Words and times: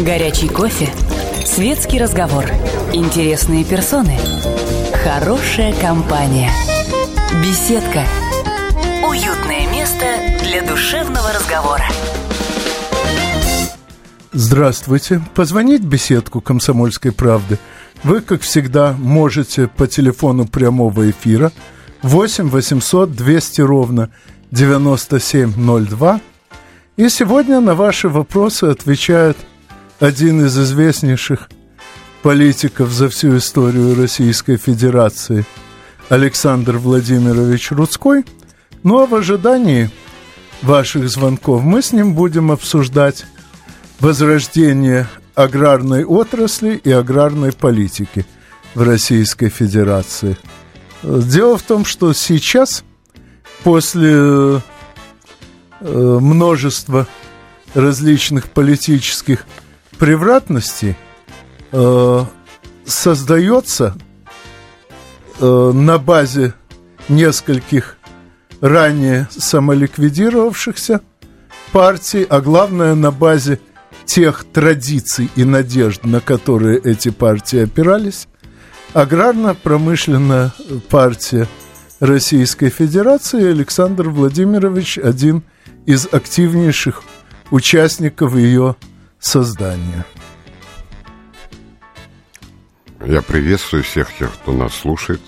Горячий 0.00 0.48
кофе. 0.48 0.92
Светский 1.46 2.00
разговор. 2.00 2.44
Интересные 2.92 3.64
персоны. 3.64 4.18
Хорошая 5.04 5.72
компания. 5.80 6.50
Беседка. 7.40 8.02
Уютное 9.08 9.70
место 9.70 10.04
для 10.42 10.62
душевного 10.62 11.32
разговора. 11.32 11.84
Здравствуйте. 14.32 15.22
Позвонить 15.32 15.82
в 15.82 15.88
беседку 15.88 16.40
«Комсомольской 16.40 17.12
правды» 17.12 17.60
вы, 18.02 18.20
как 18.20 18.42
всегда, 18.42 18.94
можете 18.98 19.68
по 19.68 19.86
телефону 19.86 20.44
прямого 20.44 21.08
эфира 21.08 21.52
8 22.02 22.48
800 22.48 23.12
200 23.12 23.60
ровно 23.60 24.10
9702. 24.50 26.20
И 26.96 27.08
сегодня 27.08 27.60
на 27.60 27.76
ваши 27.76 28.08
вопросы 28.08 28.64
отвечает 28.64 29.36
один 30.04 30.44
из 30.44 30.58
известнейших 30.58 31.48
политиков 32.22 32.90
за 32.90 33.08
всю 33.08 33.38
историю 33.38 33.96
Российской 33.96 34.58
Федерации 34.58 35.46
Александр 36.10 36.76
Владимирович 36.76 37.70
Рудской. 37.70 38.26
Ну 38.82 38.98
а 38.98 39.06
в 39.06 39.14
ожидании 39.14 39.88
ваших 40.60 41.08
звонков 41.08 41.62
мы 41.62 41.80
с 41.80 41.92
ним 41.92 42.12
будем 42.14 42.52
обсуждать 42.52 43.24
возрождение 43.98 45.08
аграрной 45.34 46.04
отрасли 46.04 46.78
и 46.84 46.90
аграрной 46.90 47.52
политики 47.52 48.26
в 48.74 48.82
Российской 48.82 49.48
Федерации. 49.48 50.36
Дело 51.02 51.56
в 51.56 51.62
том, 51.62 51.86
что 51.86 52.12
сейчас, 52.12 52.84
после 53.62 54.12
э, 54.12 54.60
множества 55.80 57.06
различных 57.72 58.50
политических 58.50 59.46
превратностей, 59.98 60.96
э, 61.72 62.24
создается 62.84 63.96
э, 65.40 65.72
на 65.74 65.98
базе 65.98 66.54
нескольких 67.08 67.96
ранее 68.60 69.28
самоликвидировавшихся 69.30 71.00
партий, 71.72 72.26
а 72.28 72.40
главное 72.40 72.94
на 72.94 73.10
базе 73.10 73.60
тех 74.04 74.44
традиций 74.52 75.30
и 75.34 75.44
надежд, 75.44 76.04
на 76.04 76.20
которые 76.20 76.78
эти 76.78 77.10
партии 77.10 77.64
опирались, 77.64 78.28
аграрно-промышленная 78.92 80.52
партия 80.88 81.48
Российской 82.00 82.68
Федерации 82.68 83.50
Александр 83.50 84.08
Владимирович 84.08 84.98
один 84.98 85.42
из 85.86 86.06
активнейших 86.10 87.02
участников 87.50 88.36
ее 88.36 88.76
создания. 89.24 90.04
Я 93.04 93.22
приветствую 93.22 93.82
всех 93.82 94.14
тех, 94.16 94.32
кто 94.32 94.52
нас 94.52 94.74
слушает, 94.74 95.20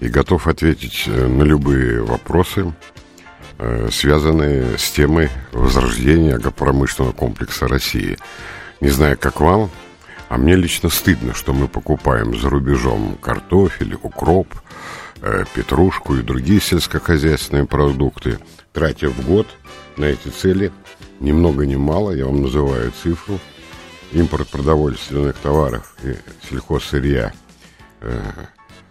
и 0.00 0.08
готов 0.08 0.46
ответить 0.46 1.04
э, 1.06 1.26
на 1.26 1.42
любые 1.42 2.02
вопросы, 2.02 2.72
Э, 3.58 3.88
связанные 3.90 4.76
с 4.76 4.90
темой 4.90 5.30
возрождения 5.52 6.34
агропромышленного 6.34 7.12
комплекса 7.12 7.66
России. 7.66 8.18
Не 8.82 8.90
знаю, 8.90 9.16
как 9.18 9.40
вам, 9.40 9.70
а 10.28 10.36
мне 10.36 10.56
лично 10.56 10.90
стыдно, 10.90 11.32
что 11.32 11.54
мы 11.54 11.66
покупаем 11.66 12.38
за 12.38 12.50
рубежом 12.50 13.16
картофель, 13.16 13.94
укроп, 14.02 14.48
э, 15.22 15.44
петрушку 15.54 16.16
и 16.16 16.22
другие 16.22 16.60
сельскохозяйственные 16.60 17.64
продукты, 17.64 18.38
тратя 18.74 19.08
в 19.08 19.26
год 19.26 19.46
на 19.96 20.04
эти 20.04 20.28
цели 20.28 20.70
ни 21.20 21.32
много 21.32 21.66
ни 21.66 21.76
мало, 21.76 22.12
я 22.12 22.26
вам 22.26 22.42
называю 22.42 22.92
цифру, 23.02 23.38
импорт 24.12 24.48
продовольственных 24.48 25.36
товаров 25.36 25.96
и 26.02 26.14
сельхозсырья 26.48 27.32
э, 28.00 28.20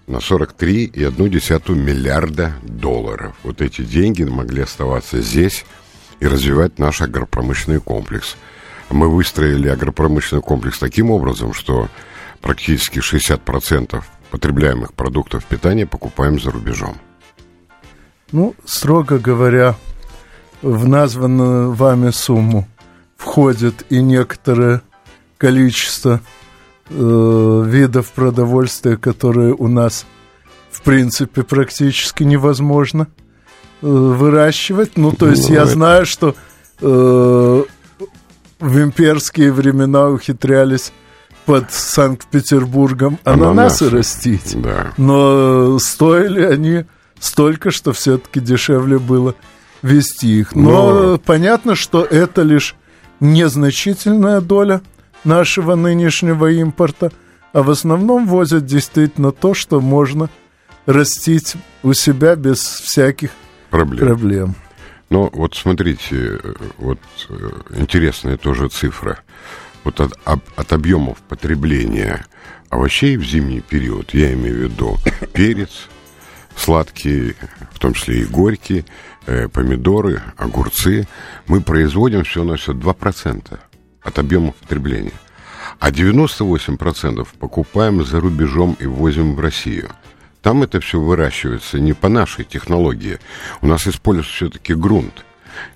на 0.07 0.17
43,1 0.17 1.75
миллиарда 1.75 2.53
долларов. 2.63 3.35
Вот 3.43 3.61
эти 3.61 3.81
деньги 3.83 4.23
могли 4.23 4.63
оставаться 4.63 5.21
здесь 5.21 5.65
и 6.19 6.27
развивать 6.27 6.79
наш 6.79 7.01
агропромышленный 7.01 7.79
комплекс. 7.79 8.35
Мы 8.89 9.09
выстроили 9.09 9.67
агропромышленный 9.67 10.43
комплекс 10.43 10.77
таким 10.77 11.11
образом, 11.11 11.53
что 11.53 11.89
практически 12.41 12.99
60% 12.99 14.03
потребляемых 14.29 14.93
продуктов 14.93 15.45
питания 15.45 15.87
покупаем 15.87 16.39
за 16.39 16.51
рубежом. 16.51 16.97
Ну, 18.31 18.55
строго 18.65 19.17
говоря, 19.17 19.75
в 20.65 20.87
названную 20.87 21.73
вами 21.73 22.09
сумму 22.09 22.67
входит 23.17 23.85
и 23.91 24.01
некоторое 24.01 24.81
количество 25.37 26.21
э, 26.89 27.63
видов 27.67 28.11
продовольствия, 28.11 28.97
которые 28.97 29.53
у 29.53 29.67
нас 29.67 30.07
в 30.71 30.81
принципе 30.81 31.43
практически 31.43 32.23
невозможно 32.23 33.07
э, 33.83 33.87
выращивать. 33.87 34.97
Ну, 34.97 35.11
то 35.11 35.29
есть 35.29 35.49
ну, 35.49 35.55
я 35.55 35.61
это... 35.61 35.71
знаю, 35.71 36.05
что 36.07 36.35
э, 36.81 37.63
в 38.59 38.81
имперские 38.81 39.51
времена 39.51 40.09
ухитрялись 40.09 40.91
под 41.45 41.71
Санкт-Петербургом 41.71 43.19
ананасы, 43.23 43.85
ананасы 43.85 43.89
растить. 43.91 44.59
Да. 44.59 44.93
Но 44.97 45.77
стоили 45.77 46.41
они 46.41 46.85
столько, 47.19 47.69
что 47.69 47.93
все-таки 47.93 48.39
дешевле 48.39 48.97
было 48.97 49.35
вести 49.85 50.39
их. 50.39 50.55
Но, 50.55 51.11
Но 51.11 51.17
понятно, 51.17 51.75
что 51.75 52.03
это 52.03 52.41
лишь 52.41 52.75
незначительная 53.19 54.41
доля 54.41 54.81
нашего 55.23 55.75
нынешнего 55.75 56.51
импорта, 56.51 57.11
а 57.53 57.63
в 57.63 57.69
основном 57.69 58.27
возят 58.27 58.65
действительно 58.65 59.31
то, 59.31 59.53
что 59.53 59.79
можно 59.79 60.29
растить 60.85 61.55
у 61.83 61.93
себя 61.93 62.35
без 62.35 62.59
всяких 62.59 63.31
проблем. 63.69 64.07
проблем. 64.07 64.55
Но 65.09 65.29
вот 65.31 65.55
смотрите, 65.55 66.39
вот 66.77 66.99
э, 67.29 67.49
интересная 67.77 68.37
тоже 68.37 68.69
цифра. 68.69 69.19
Вот 69.83 69.99
от, 70.01 70.17
от 70.25 70.73
объемов 70.73 71.19
потребления 71.29 72.25
овощей 72.69 73.17
в 73.17 73.23
зимний 73.23 73.61
период, 73.61 74.13
я 74.13 74.33
имею 74.33 74.55
в 74.55 74.71
виду 74.71 74.97
перец, 75.33 75.87
сладкие, 76.55 77.35
в 77.71 77.79
том 77.79 77.93
числе 77.93 78.21
и 78.21 78.25
горькие, 78.25 78.85
э, 79.25 79.47
помидоры, 79.47 80.21
огурцы, 80.37 81.07
мы 81.47 81.61
производим 81.61 82.23
всего 82.23 82.43
на 82.43 82.57
все 82.57 82.73
2% 82.73 83.59
от 84.01 84.19
объема 84.19 84.51
потребления. 84.51 85.13
А 85.79 85.91
98% 85.91 87.27
покупаем 87.39 88.03
за 88.05 88.19
рубежом 88.19 88.77
и 88.79 88.85
возим 88.85 89.35
в 89.35 89.39
Россию. 89.39 89.89
Там 90.41 90.63
это 90.63 90.79
все 90.79 90.99
выращивается 90.99 91.79
не 91.79 91.93
по 91.93 92.07
нашей 92.07 92.45
технологии. 92.45 93.19
У 93.61 93.67
нас 93.67 93.87
используется 93.87 94.33
все-таки 94.33 94.75
грунт 94.75 95.25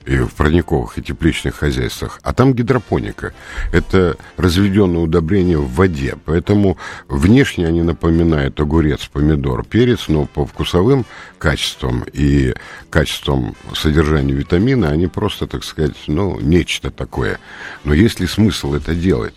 и 0.06 0.18
в 0.18 0.34
парниковых 0.34 0.98
и 0.98 1.02
тепличных 1.02 1.56
хозяйствах, 1.56 2.20
а 2.24 2.34
там 2.34 2.54
гидропоника. 2.54 3.34
Это 3.72 4.18
разведенное 4.38 5.02
удобрение 5.02 5.58
в 5.58 5.72
воде, 5.74 6.16
поэтому 6.26 6.78
внешне 7.08 7.68
они 7.68 7.82
напоминают 7.82 8.60
огурец, 8.60 9.06
помидор, 9.08 9.66
перец, 9.66 10.08
но 10.08 10.26
по 10.26 10.46
вкусовым 10.46 11.06
качествам 11.38 12.06
и 12.12 12.54
качествам 12.90 13.56
содержания 13.74 14.34
витамина 14.34 14.90
они 14.90 15.08
просто, 15.08 15.48
так 15.48 15.64
сказать, 15.64 15.96
ну, 16.08 16.40
нечто 16.40 16.92
такое. 16.92 17.40
Но 17.84 17.94
есть 17.94 18.20
ли 18.20 18.28
смысл 18.28 18.74
это 18.74 18.96
делать? 18.96 19.34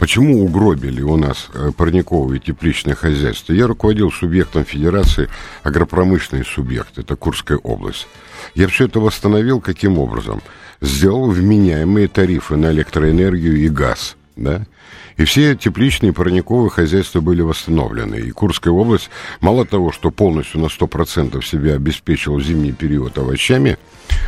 Почему 0.00 0.42
угробили 0.42 1.02
у 1.02 1.18
нас 1.18 1.48
э, 1.52 1.72
парниковые 1.76 2.40
тепличные 2.40 2.94
хозяйства? 2.94 3.52
Я 3.52 3.66
руководил 3.66 4.10
субъектом 4.10 4.64
Федерации 4.64 5.28
агропромышленный 5.62 6.42
субъект, 6.42 6.96
это 6.98 7.16
Курская 7.16 7.58
область. 7.58 8.08
Я 8.54 8.66
все 8.68 8.86
это 8.86 8.98
восстановил 8.98 9.60
каким 9.60 9.98
образом? 9.98 10.40
Сделал 10.80 11.28
вменяемые 11.28 12.08
тарифы 12.08 12.56
на 12.56 12.72
электроэнергию 12.72 13.58
и 13.58 13.68
газ, 13.68 14.16
да? 14.36 14.64
И 15.18 15.24
все 15.24 15.54
тепличные 15.54 16.14
парниковые 16.14 16.70
хозяйства 16.70 17.20
были 17.20 17.42
восстановлены. 17.42 18.16
И 18.20 18.30
Курская 18.30 18.72
область, 18.72 19.10
мало 19.42 19.66
того, 19.66 19.92
что 19.92 20.10
полностью 20.10 20.60
на 20.60 20.66
100% 20.68 21.44
себя 21.44 21.74
обеспечила 21.74 22.36
в 22.36 22.42
зимний 22.42 22.72
период 22.72 23.18
овощами, 23.18 23.76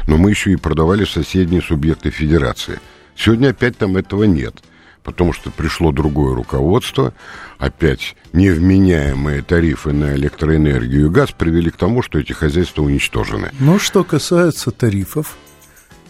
но 0.06 0.18
мы 0.18 0.28
еще 0.28 0.52
и 0.52 0.56
продавали 0.56 1.06
соседние 1.06 1.62
субъекты 1.62 2.10
федерации. 2.10 2.78
Сегодня 3.16 3.48
опять 3.48 3.78
там 3.78 3.96
этого 3.96 4.24
нет– 4.24 4.62
потому 5.02 5.32
что 5.32 5.50
пришло 5.50 5.92
другое 5.92 6.34
руководство, 6.34 7.12
опять 7.58 8.16
невменяемые 8.32 9.42
тарифы 9.42 9.92
на 9.92 10.14
электроэнергию 10.14 11.06
и 11.06 11.10
газ 11.10 11.30
привели 11.32 11.70
к 11.70 11.76
тому, 11.76 12.02
что 12.02 12.18
эти 12.18 12.32
хозяйства 12.32 12.82
уничтожены. 12.82 13.50
Ну, 13.58 13.78
что 13.78 14.04
касается 14.04 14.70
тарифов, 14.70 15.36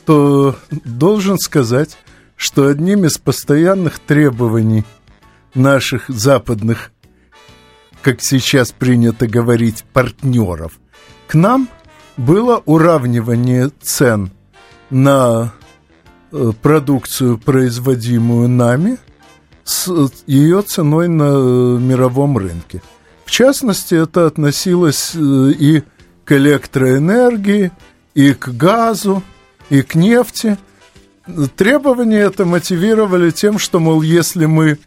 то 0.04 0.56
должен 0.70 1.38
сказать, 1.38 1.96
что 2.36 2.66
одним 2.66 3.04
из 3.04 3.18
постоянных 3.18 3.98
требований 3.98 4.84
наших 5.54 6.08
западных, 6.08 6.90
как 8.02 8.20
сейчас 8.20 8.72
принято 8.72 9.26
говорить, 9.26 9.84
партнеров, 9.92 10.72
к 11.28 11.34
нам 11.34 11.68
было 12.16 12.62
уравнивание 12.66 13.70
цен 13.80 14.32
на 14.90 15.52
продукцию, 16.62 17.38
производимую 17.38 18.49
нами, 18.49 18.99
с 19.64 19.88
ее 20.26 20.62
ценой 20.62 21.08
на 21.08 21.25
э, 21.25 21.79
мировом 21.79 22.38
рынке. 22.38 22.82
В 23.25 23.31
частности, 23.31 23.94
это 23.94 24.26
относилось 24.26 25.14
и 25.14 25.82
к 26.25 26.32
электроэнергии, 26.32 27.70
и 28.14 28.34
к 28.34 28.49
газу, 28.49 29.23
и 29.70 29.82
к 29.82 29.94
нефти. 29.94 30.58
Требования 31.56 32.19
это 32.19 32.44
мотивировали 32.44 33.31
тем, 33.31 33.58
что, 33.58 33.79
мол, 33.79 34.02
если 34.02 34.46
мы 34.46 34.79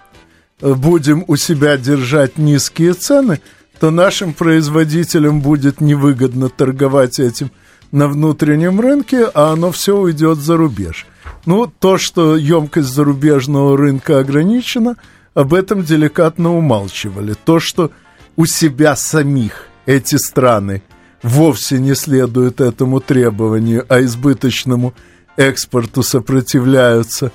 будем 0.62 1.24
у 1.28 1.36
себя 1.38 1.78
держать 1.78 2.38
низкие 2.38 2.94
цены, 2.94 3.40
то 3.80 3.92
нашим 3.92 4.34
производителям 4.34 5.42
будет 5.42 5.82
невыгодно 5.82 6.50
торговать 6.50 7.20
этим 7.20 7.52
на 7.92 8.08
внутреннем 8.08 8.80
рынке, 8.80 9.26
а 9.34 9.54
оно 9.54 9.72
все 9.72 9.98
уйдет 9.98 10.38
за 10.38 10.58
рубеж. 10.58 11.08
Ну, 11.46 11.68
то, 11.68 11.98
что 11.98 12.36
емкость 12.36 12.90
зарубежного 12.90 13.78
рынка 13.78 14.20
ограничена, 14.20 14.96
об 15.34 15.54
этом 15.54 15.84
деликатно 15.84 16.56
умалчивали. 16.56 17.36
То, 17.46 17.60
что 17.60 17.92
у 18.36 18.46
себя 18.46 18.96
самих 18.96 19.68
эти 19.86 20.16
страны 20.16 20.82
вовсе 21.22 21.80
не 21.80 21.96
следуют 21.96 22.62
этому 22.62 23.00
требованию, 23.00 23.86
а 23.90 24.02
избыточному 24.02 24.94
экспорту 25.38 26.04
сопротивляются 26.04 27.32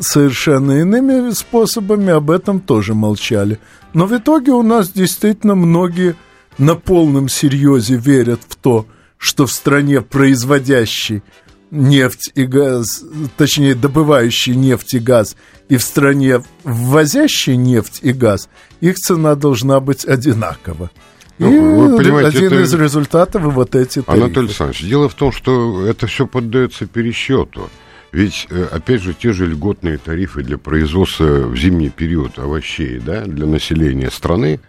совершенно 0.00 0.80
иными 0.80 1.30
способами, 1.32 2.10
об 2.10 2.30
этом 2.30 2.60
тоже 2.60 2.94
молчали. 2.94 3.58
Но 3.94 4.06
в 4.06 4.16
итоге 4.16 4.52
у 4.52 4.62
нас 4.62 4.90
действительно 4.90 5.54
многие 5.54 6.14
на 6.58 6.74
полном 6.74 7.28
серьезе 7.28 7.96
верят 7.96 8.40
в 8.48 8.56
то, 8.56 8.86
что 9.18 9.46
в 9.46 9.52
стране, 9.52 10.00
производящей 10.00 11.22
нефть 11.72 12.30
и 12.34 12.44
газ, 12.44 13.02
точнее, 13.36 13.74
добывающей 13.74 14.54
нефть 14.54 14.94
и 14.94 14.98
газ, 14.98 15.36
и 15.68 15.78
в 15.78 15.82
стране, 15.82 16.42
ввозящей 16.64 17.56
нефть 17.56 18.00
и 18.02 18.12
газ, 18.12 18.48
их 18.80 18.96
цена 18.96 19.34
должна 19.34 19.80
быть 19.80 20.04
одинакова. 20.04 20.90
Ну, 21.38 21.50
и 21.50 21.88
вы 21.88 21.96
понимаете, 21.96 22.38
один 22.38 22.52
это... 22.52 22.62
из 22.62 22.74
результатов 22.74 23.42
вот 23.42 23.74
эти 23.74 24.02
тарифы. 24.02 24.24
Анатолий 24.24 24.46
Александрович, 24.48 24.82
дело 24.82 25.08
в 25.08 25.14
том, 25.14 25.32
что 25.32 25.86
это 25.86 26.06
все 26.06 26.26
поддается 26.26 26.86
пересчету. 26.86 27.70
Ведь, 28.12 28.46
э, 28.50 28.68
опять 28.70 29.00
же, 29.00 29.14
те 29.14 29.32
же 29.32 29.46
льготные 29.46 29.96
тарифы 29.96 30.42
для 30.42 30.58
производства 30.58 31.24
в 31.24 31.56
зимний 31.56 31.88
период 31.88 32.38
овощей, 32.38 33.00
да, 33.00 33.24
для 33.24 33.46
населения 33.46 34.10
страны, 34.10 34.60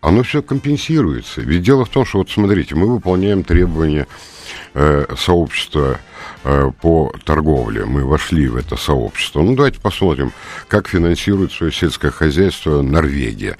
оно 0.00 0.22
все 0.22 0.42
компенсируется. 0.42 1.40
Ведь 1.40 1.62
дело 1.62 1.84
в 1.84 1.88
том, 1.88 2.04
что, 2.04 2.18
вот 2.18 2.30
смотрите, 2.30 2.74
мы 2.74 2.88
выполняем 2.88 3.42
требования 3.42 4.06
э, 4.74 5.06
сообщества 5.16 5.98
э, 6.44 6.70
по 6.80 7.12
торговле. 7.24 7.84
Мы 7.84 8.04
вошли 8.04 8.48
в 8.48 8.56
это 8.56 8.76
сообщество. 8.76 9.42
Ну, 9.42 9.56
давайте 9.56 9.80
посмотрим, 9.80 10.32
как 10.68 10.88
финансирует 10.88 11.52
свое 11.52 11.72
сельское 11.72 12.10
хозяйство 12.10 12.82
Норвегия. 12.82 13.56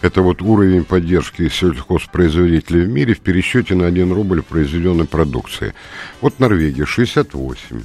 Это 0.00 0.22
вот 0.22 0.42
уровень 0.42 0.84
поддержки 0.84 1.48
сельхозпроизводителей 1.48 2.84
в 2.84 2.88
мире 2.88 3.14
в 3.14 3.20
пересчете 3.20 3.74
на 3.74 3.86
1 3.86 4.12
рубль 4.12 4.42
произведенной 4.42 5.06
продукции. 5.06 5.74
Вот 6.20 6.38
Норвегия 6.38 6.86
68, 6.86 7.82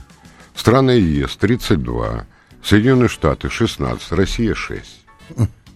Страны 0.56 0.92
ЕС 0.92 1.36
32, 1.36 2.26
Соединенные 2.64 3.10
Штаты 3.10 3.50
16, 3.50 4.12
Россия 4.14 4.56
6. 4.56 5.06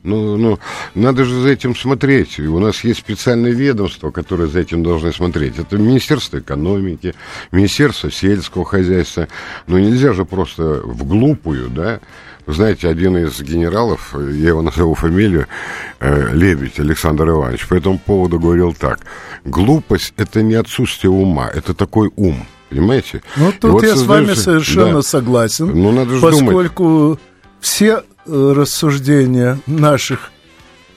Ну, 0.04 0.38
ну, 0.38 0.60
надо 0.96 1.25
же 1.25 1.42
за 1.42 1.50
этим 1.50 1.75
смотреть. 1.75 2.40
И 2.40 2.48
у 2.48 2.60
нас 2.60 2.84
есть 2.84 3.00
специальное 3.00 3.51
ведомство, 3.51 4.12
которое 4.12 4.48
за 4.48 4.60
этим 4.60 4.84
должны 4.84 5.12
смотреть. 5.12 5.60
Это 5.60 5.78
Министерство 5.78 6.40
экономики, 6.40 7.16
Министерство 7.51 8.12
сельского 8.12 8.66
хозяйства. 8.66 9.28
Но 9.68 9.80
нельзя 9.80 10.13
же 10.13 10.25
просто 10.25 10.81
в 10.84 11.06
глупую, 11.06 11.69
да, 11.69 12.00
вы 12.50 12.56
знаете, 12.56 12.88
один 12.90 13.16
из 13.16 13.40
генералов, 13.42 14.16
я 14.16 14.48
его 14.48 14.63
назову 14.63 14.96
фамилию, 14.96 15.46
э, 16.00 16.34
Лебедь 16.34 16.80
Александр 16.80 17.30
Иванович, 17.30 17.68
по 17.68 17.75
этому 17.75 18.00
поводу 18.00 18.40
говорил 18.40 18.74
так. 18.74 19.01
Глупость– 19.46 20.13
это 20.18 20.42
не 20.42 20.56
отсутствие 20.56 21.12
ума, 21.12 21.48
это 21.48 21.75
такой 21.75 22.10
ум. 22.16 22.48
Понимаете? 22.72 23.22
Ну, 23.36 23.51
тут 23.51 23.72
вот 23.72 23.84
я 23.84 23.96
с 23.96 24.04
вами 24.04 24.34
совершенно 24.34 24.94
да. 24.94 25.01
согласен. 25.04 25.68
Ну, 25.68 25.92
надо 25.92 26.16
же 26.16 26.22
поскольку 26.22 26.84
думать. 26.84 27.19
все 27.60 27.98
э, 27.98 28.01
рассуждения 28.29 29.59
наших, 29.67 30.31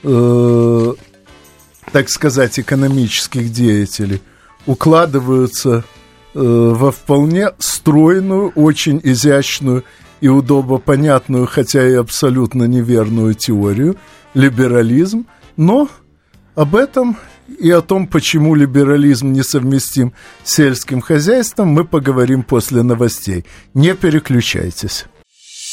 э, 0.03 0.93
так 1.91 2.09
сказать, 2.09 2.59
экономических 2.59 3.51
деятелей 3.51 4.21
укладываются 4.65 5.83
э, 6.35 6.39
во 6.39 6.91
вполне 6.91 7.51
стройную, 7.59 8.49
очень 8.55 8.99
изящную 9.03 9.83
и 10.21 10.27
удобопонятную, 10.27 11.45
хотя 11.47 11.87
и 11.87 11.93
абсолютно 11.93 12.63
неверную 12.63 13.33
теорию, 13.33 13.97
либерализм, 14.33 15.25
но 15.57 15.89
об 16.55 16.75
этом 16.75 17.17
и 17.59 17.69
о 17.71 17.81
том, 17.81 18.07
почему 18.07 18.55
либерализм 18.55 19.31
несовместим 19.31 20.13
с 20.43 20.55
сельским 20.55 21.01
хозяйством, 21.01 21.69
мы 21.69 21.83
поговорим 21.83 22.43
после 22.43 22.83
новостей. 22.83 23.45
Не 23.73 23.95
переключайтесь. 23.95 25.05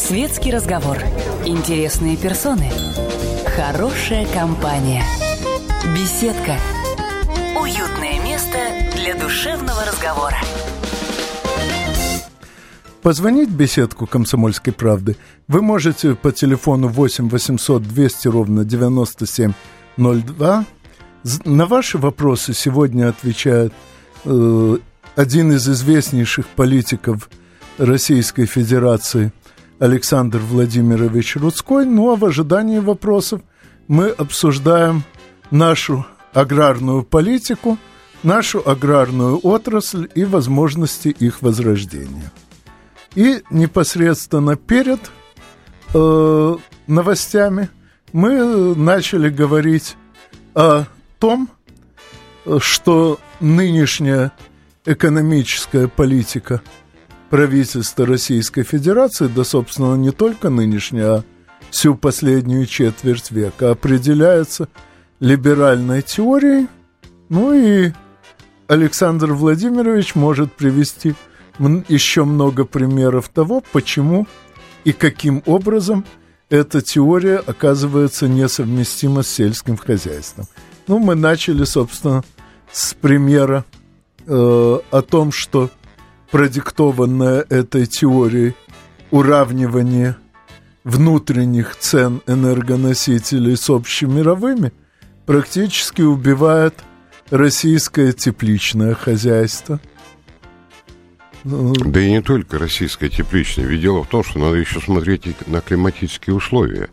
Светский 0.00 0.50
разговор. 0.50 0.98
Интересные 1.44 2.16
персоны. 2.16 2.70
Хорошая 3.54 4.26
компания. 4.32 5.04
Беседка. 5.94 6.56
Уютное 7.60 8.18
место 8.24 8.56
для 8.96 9.14
душевного 9.14 9.84
разговора. 9.84 10.38
Позвонить 13.02 13.50
в 13.50 13.54
беседку 13.54 14.06
«Комсомольской 14.06 14.72
правды» 14.72 15.18
вы 15.48 15.60
можете 15.60 16.14
по 16.14 16.32
телефону 16.32 16.88
8 16.88 17.28
800 17.28 17.82
200 17.82 18.28
ровно 18.28 18.64
9702. 18.64 20.64
На 21.44 21.66
ваши 21.66 21.98
вопросы 21.98 22.54
сегодня 22.54 23.10
отвечает 23.10 23.74
э, 24.24 24.78
один 25.14 25.52
из 25.52 25.68
известнейших 25.68 26.46
политиков 26.48 27.28
Российской 27.76 28.46
Федерации– 28.46 29.30
Александр 29.80 30.38
Владимирович 30.38 31.36
Рудской. 31.36 31.86
Ну 31.86 32.12
а 32.12 32.16
в 32.16 32.24
ожидании 32.24 32.78
вопросов 32.78 33.40
мы 33.88 34.10
обсуждаем 34.10 35.02
нашу 35.50 36.06
аграрную 36.34 37.02
политику, 37.02 37.78
нашу 38.22 38.62
аграрную 38.64 39.40
отрасль 39.42 40.06
и 40.14 40.24
возможности 40.24 41.08
их 41.08 41.40
возрождения. 41.40 42.30
И 43.14 43.42
непосредственно 43.50 44.56
перед 44.56 45.00
э, 45.94 46.56
новостями 46.86 47.70
мы 48.12 48.74
начали 48.76 49.30
говорить 49.30 49.96
о 50.54 50.84
том, 51.18 51.48
что 52.58 53.18
нынешняя 53.40 54.32
экономическая 54.84 55.88
политика– 55.88 56.60
правительство 57.30 58.04
Российской 58.04 58.64
Федерации, 58.64 59.28
да, 59.28 59.44
собственно, 59.44 59.94
не 59.94 60.10
только 60.10 60.50
нынешнее, 60.50 61.06
а 61.06 61.24
всю 61.70 61.94
последнюю 61.94 62.66
четверть 62.66 63.30
века, 63.30 63.70
определяется 63.70 64.68
либеральной 65.20 66.02
теорией. 66.02 66.66
Ну 67.28 67.54
и 67.54 67.92
Александр 68.66 69.32
Владимирович 69.32 70.14
может 70.16 70.52
привести 70.52 71.14
еще 71.88 72.24
много 72.24 72.64
примеров 72.64 73.28
того, 73.28 73.62
почему 73.72 74.26
и 74.84 74.92
каким 74.92 75.42
образом 75.46 76.04
эта 76.48 76.80
теория 76.80 77.36
оказывается 77.36 78.26
несовместима 78.26 79.22
с 79.22 79.28
сельским 79.28 79.76
хозяйством. 79.76 80.46
Ну, 80.88 80.98
мы 80.98 81.14
начали, 81.14 81.62
собственно, 81.64 82.24
с 82.72 82.94
примера 82.94 83.64
э, 84.26 84.78
о 84.90 85.02
том, 85.02 85.30
что 85.30 85.70
продиктованное 86.30 87.44
этой 87.48 87.86
теорией 87.86 88.54
уравнивание 89.10 90.16
внутренних 90.84 91.76
цен 91.76 92.22
энергоносителей 92.26 93.56
с 93.56 93.68
общемировыми, 93.68 94.72
практически 95.26 96.02
убивает 96.02 96.74
российское 97.30 98.12
тепличное 98.12 98.94
хозяйство. 98.94 99.80
Да 101.44 102.00
и 102.00 102.10
не 102.10 102.22
только 102.22 102.58
российская 102.58 103.08
тепличная. 103.08 103.64
Ведь 103.64 103.80
дело 103.80 104.04
в 104.04 104.08
том, 104.08 104.22
что 104.22 104.38
надо 104.38 104.56
еще 104.56 104.80
смотреть 104.80 105.46
на 105.46 105.60
климатические 105.60 106.36
условия. 106.36 106.90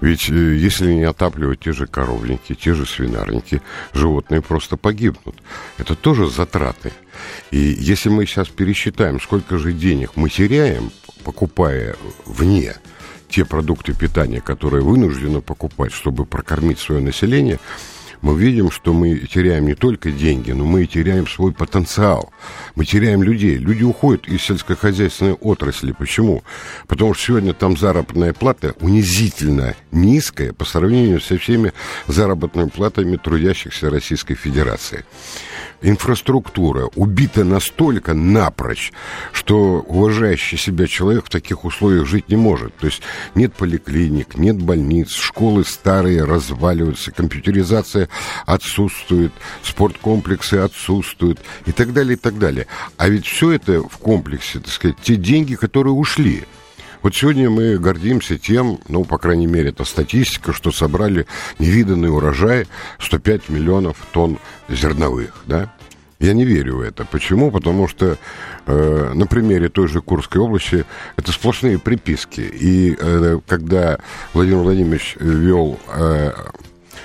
Ведь 0.00 0.28
э, 0.28 0.56
если 0.56 0.92
не 0.92 1.04
отапливать 1.04 1.60
те 1.60 1.72
же 1.72 1.86
коровники, 1.86 2.54
те 2.54 2.74
же 2.74 2.86
свинарники, 2.86 3.62
животные 3.92 4.42
просто 4.42 4.76
погибнут. 4.76 5.36
Это 5.78 5.94
тоже 5.94 6.28
затраты. 6.28 6.92
И 7.50 7.58
если 7.58 8.08
мы 8.08 8.26
сейчас 8.26 8.48
пересчитаем, 8.48 9.20
сколько 9.20 9.58
же 9.58 9.72
денег 9.72 10.12
мы 10.16 10.28
теряем, 10.28 10.90
покупая 11.24 11.96
вне 12.24 12.76
те 13.28 13.44
продукты 13.44 13.94
питания, 13.94 14.40
которые 14.40 14.82
вынуждены 14.82 15.40
покупать, 15.40 15.92
чтобы 15.92 16.24
прокормить 16.24 16.78
свое 16.78 17.00
население– 17.00 17.58
мы 18.22 18.38
видим, 18.38 18.70
что 18.70 18.92
мы 18.92 19.18
теряем 19.18 19.66
не 19.66 19.74
только 19.74 20.10
деньги, 20.10 20.52
но 20.52 20.64
мы 20.64 20.84
и 20.84 20.86
теряем 20.86 21.26
свой 21.26 21.52
потенциал. 21.52 22.32
Мы 22.74 22.84
теряем 22.84 23.22
людей. 23.22 23.56
Люди 23.56 23.82
уходят 23.82 24.28
из 24.28 24.42
сельскохозяйственной 24.42 25.34
отрасли. 25.34 25.92
Почему? 25.92 26.42
Потому 26.86 27.14
что 27.14 27.26
сегодня 27.26 27.52
там 27.52 27.76
заработная 27.76 28.32
плата 28.32 28.74
унизительно 28.80 29.74
низкая 29.92 30.52
по 30.52 30.64
сравнению 30.64 31.20
со 31.20 31.38
всеми 31.38 31.72
заработными 32.06 32.68
платами 32.68 33.16
трудящихся 33.16 33.90
Российской 33.90 34.34
Федерации 34.34 35.04
инфраструктура 35.82 36.88
убита 36.94 37.44
настолько 37.44 38.14
напрочь, 38.14 38.92
что 39.32 39.80
уважающий 39.80 40.58
себя 40.58 40.86
человек 40.86 41.26
в 41.26 41.30
таких 41.30 41.64
условиях 41.64 42.06
жить 42.06 42.28
не 42.28 42.36
может. 42.36 42.74
То 42.76 42.86
есть 42.86 43.02
нет 43.34 43.54
поликлиник, 43.54 44.36
нет 44.36 44.60
больниц, 44.60 45.10
школы 45.10 45.64
старые 45.64 46.24
разваливаются, 46.24 47.12
компьютеризация 47.12 48.08
отсутствует, 48.46 49.32
спорткомплексы 49.62 50.54
отсутствуют 50.54 51.40
и 51.66 51.72
так 51.72 51.92
далее, 51.92 52.14
и 52.14 52.20
так 52.20 52.38
далее. 52.38 52.66
А 52.96 53.08
ведь 53.08 53.26
все 53.26 53.52
это 53.52 53.82
в 53.82 53.98
комплексе, 53.98 54.60
так 54.60 54.72
сказать, 54.72 54.96
те 55.02 55.16
деньги, 55.16 55.54
которые 55.54 55.92
ушли. 55.92 56.44
Вот 57.06 57.14
сегодня 57.14 57.48
мы 57.48 57.78
гордимся 57.78 58.36
тем, 58.36 58.80
ну, 58.88 59.04
по 59.04 59.16
крайней 59.16 59.46
мере, 59.46 59.68
это 59.68 59.84
статистика, 59.84 60.52
что 60.52 60.72
собрали 60.72 61.26
невиданный 61.60 62.10
урожай 62.10 62.66
105 62.98 63.48
миллионов 63.48 63.96
тонн 64.10 64.40
зерновых, 64.68 65.44
да? 65.46 65.72
Я 66.18 66.32
не 66.32 66.44
верю 66.44 66.78
в 66.78 66.80
это. 66.80 67.04
Почему? 67.04 67.52
Потому 67.52 67.86
что 67.86 68.18
э, 68.66 69.12
на 69.14 69.28
примере 69.28 69.68
той 69.68 69.86
же 69.86 70.00
Курской 70.00 70.40
области 70.40 70.84
это 71.16 71.30
сплошные 71.30 71.78
приписки. 71.78 72.40
И 72.40 72.96
э, 72.98 73.38
когда 73.46 74.00
Владимир 74.34 74.62
Владимирович 74.62 75.16
вел 75.20 75.78
э, 75.94 76.32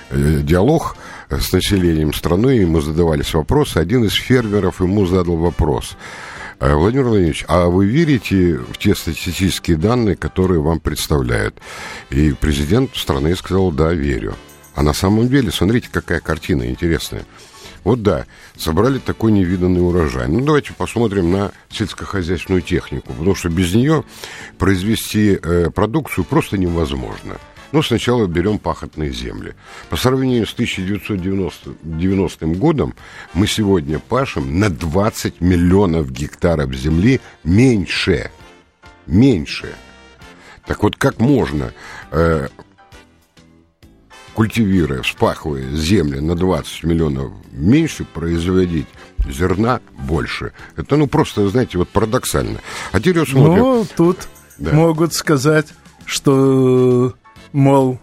э, 0.10 0.40
диалог 0.42 0.98
с 1.30 1.54
населением 1.54 2.16
страны, 2.16 2.50
ему 2.50 2.82
задавались 2.82 3.36
вопросы, 3.36 3.78
один 3.78 4.04
из 4.06 4.14
фермеров 4.14 4.82
ему 4.82 5.06
задал 5.06 5.36
вопрос– 5.36 5.96
Владимир 6.62 7.06
Владимирович, 7.06 7.44
а 7.48 7.68
вы 7.70 7.88
верите 7.88 8.58
в 8.58 8.78
те 8.78 8.94
статистические 8.94 9.78
данные, 9.78 10.16
которые 10.16 10.62
вам 10.62 10.80
представляют? 10.80 11.60
И 12.12 12.34
президент 12.34 12.96
страны 12.96 13.36
сказал, 13.36 13.72
да, 13.72 13.92
верю. 13.94 14.36
А 14.76 14.84
на 14.84 14.94
самом 14.94 15.28
деле, 15.28 15.52
смотрите, 15.52 15.90
какая 15.92 16.20
картина 16.20 16.70
интересная. 16.70 17.26
Вот 17.84 18.04
да, 18.04 18.28
собрали 18.56 19.00
такой 19.00 19.32
невиданный 19.32 19.82
урожай. 19.82 20.28
Ну, 20.28 20.46
давайте 20.46 20.74
посмотрим 20.74 21.32
на 21.32 21.52
сельскохозяйственную 21.72 22.62
технику, 22.62 23.14
потому 23.14 23.34
что 23.34 23.50
без 23.50 23.74
нее 23.74 24.04
произвести 24.60 25.40
э, 25.42 25.72
продукцию 25.72 26.26
просто 26.26 26.60
невозможно. 26.60 27.38
Но 27.72 27.82
сначала 27.82 28.28
берем 28.28 28.60
пахотные 28.60 29.12
земли. 29.12 29.56
По 29.90 29.96
сравнению 29.96 30.46
с 30.46 30.54
1990 30.54 32.46
годом 32.48 32.94
мы 33.34 33.48
сегодня 33.48 34.00
пашем 34.00 34.60
на 34.60 34.70
20 34.70 35.42
миллионов 35.42 36.12
гектаров 36.12 36.74
земли 36.74 37.22
меньше. 37.44 38.32
Меньше. 39.08 39.74
Так 40.66 40.84
вот, 40.84 40.96
как 40.96 41.20
можно, 41.20 41.74
э, 42.12 42.48
культивируя, 44.34 45.02
вспахивая 45.02 45.70
земли 45.76 46.20
на 46.20 46.36
20 46.36 46.84
миллионов 46.84 47.32
меньше, 47.52 48.06
производить 48.06 48.88
зерна 49.28 49.82
больше? 49.98 50.54
Это, 50.76 50.98
ну, 50.98 51.08
просто, 51.08 51.48
знаете, 51.50 51.78
вот 51.78 51.90
парадоксально. 51.90 52.60
А 52.92 53.00
теперь 53.00 53.28
смотрим. 53.28 53.64
Ну, 53.64 53.88
тут 53.96 54.28
да. 54.58 54.74
могут 54.74 55.14
сказать, 55.14 55.68
что 56.06 57.16
мол, 57.54 58.00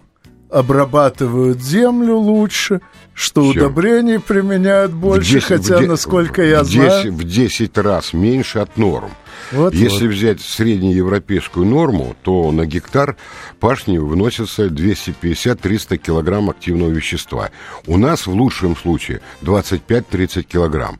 обрабатывают 0.49 1.61
землю 1.61 2.15
лучше, 2.15 2.81
что 3.13 3.41
Чем? 3.53 3.63
удобрений 3.63 4.19
применяют 4.19 4.93
больше, 4.93 5.33
10, 5.33 5.43
хотя, 5.45 5.75
10, 5.77 5.87
насколько 5.87 6.43
я 6.43 6.63
в 6.63 6.69
10, 6.69 6.73
знаю... 6.73 7.13
В 7.13 7.23
10 7.23 7.77
раз 7.77 8.13
меньше 8.13 8.59
от 8.59 8.77
норм. 8.77 9.11
Вот, 9.51 9.73
Если 9.73 10.07
вот. 10.07 10.15
взять 10.15 10.41
среднеевропейскую 10.41 11.65
норму, 11.65 12.15
то 12.23 12.51
на 12.51 12.65
гектар 12.65 13.15
пашни 13.59 13.97
выносится 13.97 14.67
250-300 14.67 15.97
килограмм 15.97 16.49
активного 16.49 16.89
вещества. 16.89 17.49
У 17.87 17.97
нас 17.97 18.27
в 18.27 18.33
лучшем 18.33 18.75
случае 18.75 19.21
25-30 19.41 20.43
килограмм. 20.43 20.99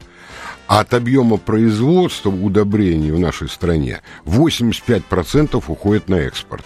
А 0.67 0.81
от 0.81 0.93
объема 0.93 1.37
производства 1.37 2.29
удобрений 2.29 3.11
в 3.11 3.19
нашей 3.19 3.49
стране 3.49 4.01
85% 4.25 5.63
уходит 5.67 6.09
на 6.09 6.15
экспорт. 6.15 6.65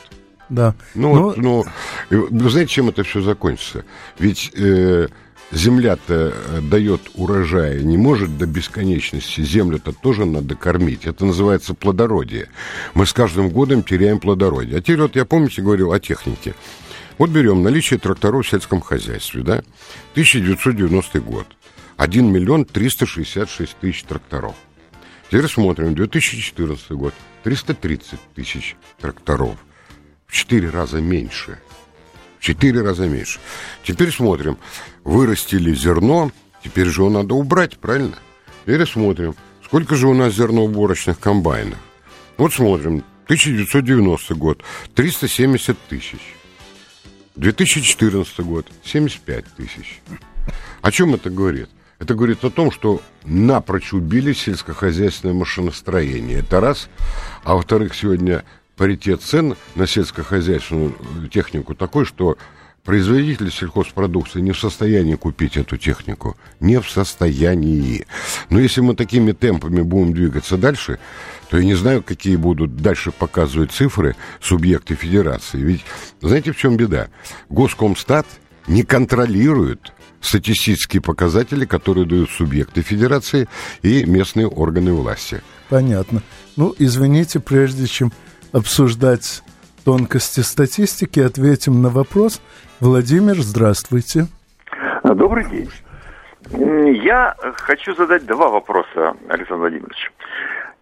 Да. 0.49 0.75
Ну, 0.93 1.15
Но... 1.15 1.33
ну, 1.37 1.65
вы 2.09 2.49
знаете, 2.49 2.71
чем 2.71 2.89
это 2.89 3.03
все 3.03 3.21
закончится? 3.21 3.85
Ведь 4.19 4.51
э, 4.55 5.07
земля-то 5.51 6.33
э, 6.33 6.61
дает 6.61 7.01
урожай, 7.15 7.83
не 7.83 7.97
может 7.97 8.37
до 8.37 8.45
бесконечности. 8.45 9.41
Землю-то 9.41 9.93
тоже 9.93 10.25
надо 10.25 10.55
кормить. 10.55 11.05
Это 11.05 11.25
называется 11.25 11.73
плодородие. 11.73 12.49
Мы 12.93 13.05
с 13.05 13.13
каждым 13.13 13.49
годом 13.49 13.83
теряем 13.83 14.19
плодородие. 14.19 14.77
А 14.77 14.81
теперь 14.81 15.01
вот 15.01 15.15
я, 15.15 15.25
помните, 15.25 15.61
говорил 15.61 15.91
о 15.91 15.99
технике. 15.99 16.55
Вот 17.17 17.29
берем 17.29 17.63
наличие 17.63 17.99
тракторов 17.99 18.45
в 18.45 18.49
сельском 18.49 18.81
хозяйстве, 18.81 19.43
да? 19.43 19.63
1990 20.13 21.21
год. 21.21 21.47
1 21.97 22.31
миллион 22.31 22.65
366 22.65 23.77
тысяч 23.79 24.03
тракторов. 24.03 24.55
Теперь 25.29 25.47
смотрим, 25.47 25.93
2014 25.93 26.91
год. 26.91 27.13
330 27.43 28.19
тысяч 28.35 28.75
тракторов 28.99 29.57
4 30.33 30.69
раза 30.69 30.99
меньше. 30.99 31.59
В 32.39 32.43
4 32.43 32.81
раза 32.81 33.07
меньше. 33.07 33.39
Теперь 33.83 34.11
смотрим. 34.11 34.57
Вырастили 35.03 35.73
зерно, 35.73 36.31
теперь 36.63 36.87
же 36.87 37.01
его 37.01 37.09
надо 37.09 37.35
убрать, 37.35 37.77
правильно? 37.77 38.17
Теперь 38.63 38.85
смотрим. 38.87 39.35
Сколько 39.63 39.95
же 39.95 40.07
у 40.07 40.13
нас 40.13 40.33
зерноуборочных 40.33 41.19
комбайнов? 41.19 41.77
Вот 42.37 42.53
смотрим. 42.53 43.03
1990 43.25 44.35
год. 44.35 44.63
370 44.95 45.77
тысяч. 45.87 46.35
2014 47.35 48.39
год. 48.39 48.67
75 48.83 49.45
тысяч. 49.55 50.01
О 50.81 50.91
чем 50.91 51.13
это 51.13 51.29
говорит? 51.29 51.69
Это 51.99 52.15
говорит 52.15 52.43
о 52.43 52.49
том, 52.49 52.71
что 52.71 53.01
напрочь 53.23 53.93
убили 53.93 54.33
сельскохозяйственное 54.33 55.35
машиностроение. 55.35 56.39
Это 56.39 56.59
раз. 56.59 56.89
А 57.43 57.55
во-вторых, 57.55 57.95
сегодня 57.95 58.43
паритет 58.75 59.21
цен 59.21 59.55
на 59.75 59.87
сельскохозяйственную 59.87 60.93
технику 61.31 61.75
такой, 61.75 62.05
что 62.05 62.37
производители 62.83 63.49
сельхозпродукции 63.49 64.41
не 64.41 64.51
в 64.51 64.59
состоянии 64.59 65.15
купить 65.15 65.57
эту 65.57 65.77
технику. 65.77 66.35
Не 66.59 66.81
в 66.81 66.89
состоянии. 66.89 68.05
Но 68.49 68.59
если 68.59 68.81
мы 68.81 68.95
такими 68.95 69.31
темпами 69.31 69.81
будем 69.81 70.13
двигаться 70.13 70.57
дальше, 70.57 70.99
то 71.49 71.57
я 71.57 71.63
не 71.63 71.75
знаю, 71.75 72.03
какие 72.03 72.35
будут 72.35 72.77
дальше 72.77 73.11
показывать 73.11 73.71
цифры 73.71 74.15
субъекты 74.41 74.95
федерации. 74.95 75.59
Ведь 75.59 75.85
знаете, 76.21 76.51
в 76.51 76.57
чем 76.57 76.77
беда? 76.77 77.07
Госкомстат 77.49 78.25
не 78.67 78.83
контролирует 78.83 79.93
статистические 80.19 81.01
показатели, 81.01 81.65
которые 81.65 82.05
дают 82.05 82.29
субъекты 82.31 82.81
федерации 82.81 83.47
и 83.81 84.05
местные 84.05 84.47
органы 84.47 84.93
власти. 84.93 85.41
Понятно. 85.69 86.23
Ну, 86.55 86.73
извините, 86.79 87.39
прежде 87.39 87.87
чем 87.87 88.11
обсуждать 88.53 89.43
тонкости 89.83 90.41
статистики, 90.41 91.19
ответим 91.19 91.81
на 91.81 91.89
вопрос. 91.89 92.41
Владимир, 92.79 93.35
здравствуйте. 93.35 94.25
Добрый 95.03 95.45
день. 95.49 95.69
Я 97.03 97.35
хочу 97.57 97.95
задать 97.95 98.25
два 98.25 98.49
вопроса, 98.49 99.15
Александр 99.27 99.61
Владимирович. 99.61 100.11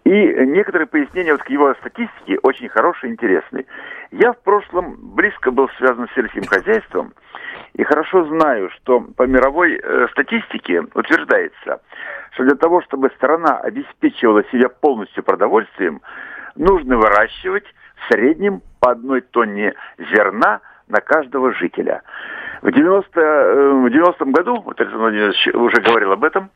И 0.04 0.10
некоторые 0.10 0.88
пояснения 0.88 1.32
вот 1.32 1.44
к 1.44 1.50
его 1.50 1.74
статистике 1.76 2.40
очень 2.42 2.68
хорошие, 2.70 3.12
интересные. 3.12 3.66
Я 4.12 4.34
в 4.34 4.40
прошлом 4.42 4.98
близко 5.16 5.52
был 5.52 5.70
связан 5.78 6.08
с 6.10 6.16
сельским 6.16 6.44
хозяйством 6.46 7.14
и 7.74 7.84
хорошо 7.84 8.26
знаю, 8.26 8.70
что 8.72 9.00
по 9.16 9.24
мировой 9.24 9.76
э, 9.76 10.08
статистике 10.12 10.82
утверждается, 10.94 11.82
что 12.34 12.44
для 12.44 12.56
того, 12.56 12.82
чтобы 12.82 13.10
страна 13.16 13.58
обеспечивала 13.60 14.44
себя 14.52 14.70
полностью 14.70 15.24
продовольствием, 15.24 16.02
нужно 16.56 16.98
выращивать 16.98 17.66
в 17.96 18.14
среднем 18.14 18.62
по 18.80 18.92
одной 18.92 19.22
тонне 19.22 19.74
зерна 19.98 20.62
на 20.88 21.02
каждого 21.02 21.54
жителя. 21.54 22.02
В 22.62 22.72
90, 22.72 23.22
э, 23.22 23.72
в 23.86 23.90
90 23.90 24.26
году, 24.26 24.62
вот 24.62 24.80
Александр 24.80 25.34
уже 25.56 25.82
говорил 25.82 26.12
об 26.12 26.24
этом, 26.24 26.50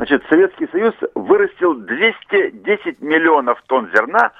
Значит, 0.00 0.22
Советский 0.30 0.66
Союз 0.72 0.94
вырастил 1.14 1.74
210 1.74 3.02
миллионов 3.02 3.62
тонн 3.66 3.90
зерна 3.94 4.32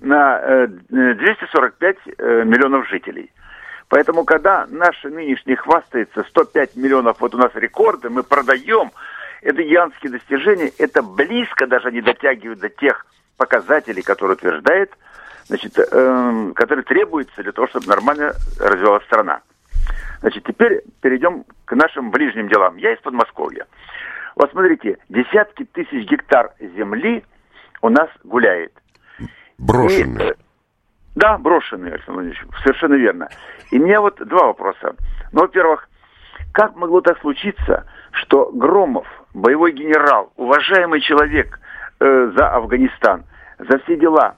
на 0.00 0.66
245 0.88 1.96
э, 1.96 2.10
э, 2.18 2.44
миллионов 2.44 2.88
жителей. 2.88 3.30
Поэтому, 3.88 4.24
когда 4.24 4.66
наш 4.68 5.04
нынешний 5.04 5.54
хвастается 5.54 6.24
105 6.24 6.74
миллионов, 6.74 7.20
вот 7.20 7.32
у 7.32 7.38
нас 7.38 7.52
рекорды, 7.54 8.10
мы 8.10 8.24
продаем, 8.24 8.90
это 9.40 9.62
гигантские 9.62 10.10
достижения, 10.10 10.72
это 10.80 11.00
близко 11.00 11.68
даже 11.68 11.92
не 11.92 12.00
дотягивают 12.00 12.58
до 12.58 12.68
тех 12.68 13.06
показателей, 13.36 14.02
которые 14.02 14.36
утверждает, 14.36 14.92
значит, 15.46 15.78
э, 15.78 16.52
которые 16.54 16.84
требуются 16.84 17.42
для 17.42 17.52
того, 17.52 17.66
чтобы 17.68 17.86
нормально 17.86 18.32
развивалась 18.58 19.04
страна. 19.04 19.40
Значит, 20.20 20.44
теперь 20.44 20.82
перейдем 21.00 21.44
к 21.64 21.74
нашим 21.74 22.10
ближним 22.10 22.48
делам. 22.48 22.76
Я 22.76 22.94
из 22.94 23.00
Подмосковья. 23.00 23.66
Вот 24.36 24.50
смотрите, 24.50 24.98
десятки 25.08 25.64
тысяч 25.64 26.08
гектар 26.08 26.52
земли 26.60 27.24
у 27.82 27.88
нас 27.88 28.08
гуляет. 28.24 28.72
Брошенные. 29.58 30.28
И, 30.28 30.30
э, 30.30 30.34
да, 31.14 31.38
брошенные, 31.38 31.92
Александр 31.92 32.22
Владимирович, 32.22 32.62
совершенно 32.62 32.94
верно. 32.94 33.28
И 33.70 33.78
мне 33.78 34.00
вот 34.00 34.16
два 34.26 34.46
вопроса. 34.46 34.94
Ну, 35.32 35.42
во-первых, 35.42 35.88
как 36.52 36.74
могло 36.76 37.00
так 37.00 37.20
случиться, 37.20 37.86
что 38.12 38.50
Громов, 38.52 39.06
боевой 39.32 39.72
генерал, 39.72 40.32
уважаемый 40.36 41.00
человек 41.00 41.60
э, 42.00 42.32
за 42.36 42.48
Афганистан, 42.50 43.24
за 43.58 43.78
все 43.80 43.96
дела, 43.96 44.36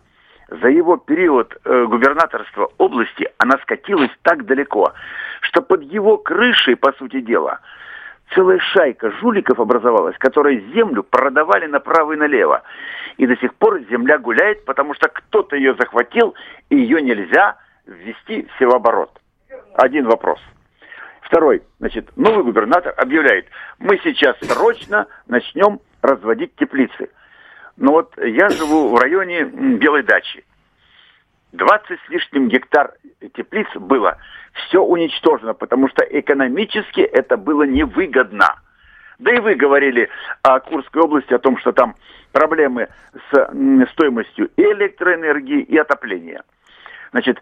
за 0.49 0.69
его 0.69 0.97
период 0.97 1.57
э, 1.65 1.85
губернаторства 1.87 2.71
области, 2.79 3.29
она 3.39 3.59
скатилась 3.63 4.11
так 4.23 4.45
далеко, 4.47 4.93
что 5.41 5.63
под 5.63 5.83
его 5.83 6.19
крышей, 6.19 6.77
по 6.77 6.93
сути 6.93 7.21
дела, 7.21 7.61
целая 8.35 8.59
шайка 8.59 9.11
жуликов 9.21 9.59
образовалась, 9.59 10.17
которые 10.19 10.61
землю 10.73 11.03
продавали 11.03 11.67
направо 11.67 12.13
и 12.13 12.17
налево. 12.17 12.63
И 13.17 13.27
до 13.27 13.37
сих 13.37 13.55
пор 13.55 13.81
земля 13.91 14.19
гуляет, 14.19 14.65
потому 14.65 14.95
что 14.95 15.09
кто-то 15.09 15.57
ее 15.57 15.75
захватил, 15.75 16.35
и 16.71 16.77
ее 16.77 17.01
нельзя 17.03 17.57
ввести 17.87 18.43
в 18.47 18.59
севооборот. 18.59 19.11
Один 19.75 20.07
вопрос. 20.07 20.41
Второй, 21.23 21.63
значит, 21.81 22.17
новый 22.17 22.45
губернатор 22.45 22.95
объявляет, 22.97 23.47
мы 23.79 23.99
сейчас 24.05 24.37
срочно 24.41 25.07
начнем 25.27 25.81
разводить 26.01 26.55
теплицы. 26.55 27.11
Но 27.77 27.93
вот 27.93 28.15
я 28.19 28.49
живу 28.49 28.89
в 28.89 28.99
районе 28.99 29.45
Белой 29.45 30.03
дачи. 30.03 30.45
20 31.53 31.87
с 31.87 32.09
лишним 32.09 32.49
гектар 32.49 32.95
теплиц 33.35 33.69
было– 33.77 34.19
все 34.57 34.83
уничтожено, 34.83 35.55
потому 35.55 35.89
что 35.89 36.05
экономически 36.05 37.01
это 37.01 37.37
было 37.37 37.65
невыгодно. 37.65 38.57
Да 39.19 39.33
и 39.33 39.41
вы 39.41 39.55
говорили 39.55 40.09
о 40.43 40.61
Курской 40.61 41.03
области, 41.03 41.33
о 41.33 41.39
том, 41.39 41.59
что 41.59 41.73
там 41.73 41.95
проблемы 42.33 42.89
с 43.31 43.89
стоимостью 43.93 44.51
электроэнергии, 44.57 45.63
и 45.63 45.77
отопления. 45.79 46.43
Значит, 47.13 47.41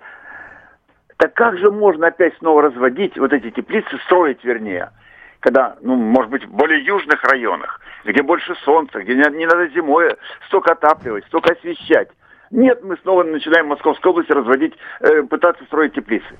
так 1.16 1.34
как 1.34 1.58
же 1.58 1.70
можно 1.70 2.08
опять 2.08 2.36
снова 2.38 2.62
разводить 2.62 3.18
вот 3.18 3.32
эти 3.32 3.50
теплицы, 3.50 3.98
строить 4.04 4.44
вернее, 4.44 4.90
когда, 5.40 5.76
ну, 5.80 5.96
может 5.96 6.30
быть, 6.30 6.44
в 6.44 6.50
более 6.50 6.84
южных 6.84 7.22
районах, 7.24 7.80
где 8.04 8.22
больше 8.22 8.54
солнца, 8.64 9.00
где 9.02 9.14
не, 9.14 9.38
не 9.38 9.46
надо 9.46 9.68
зимой 9.68 10.16
столько 10.46 10.72
отапливать, 10.72 11.24
столько 11.26 11.54
освещать. 11.54 12.08
Нет, 12.50 12.84
мы 12.84 12.96
снова 12.98 13.24
начинаем 13.24 13.66
в 13.66 13.70
Московской 13.70 14.10
области 14.10 14.32
разводить, 14.32 14.74
э, 15.00 15.22
пытаться 15.22 15.64
строить 15.64 15.94
теплицы 15.94 16.38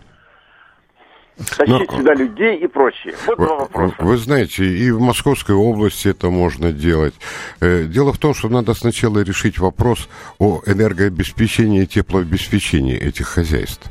тащить 1.37 1.91
Но... 1.91 1.99
сюда 1.99 2.14
людей 2.14 2.59
и 2.59 2.67
прочее. 2.67 3.14
Вот 3.26 3.38
вы, 3.38 3.47
два 3.47 3.57
вопроса. 3.57 3.95
Вы 3.99 4.17
знаете, 4.19 4.64
и 4.64 4.91
в 4.91 5.00
Московской 5.00 5.55
области 5.55 6.09
это 6.09 6.31
можно 6.31 6.73
делать. 6.73 7.14
Э, 7.61 7.85
дело 7.85 8.12
в 8.12 8.19
том, 8.19 8.35
что 8.35 8.49
надо 8.49 8.75
сначала 8.75 9.21
решить 9.21 9.59
вопрос 9.59 10.09
о 10.38 10.62
энергообеспечении 10.67 11.83
и 11.83 11.87
теплообеспечении 11.87 12.97
этих 12.97 13.26
хозяйств. 13.26 13.91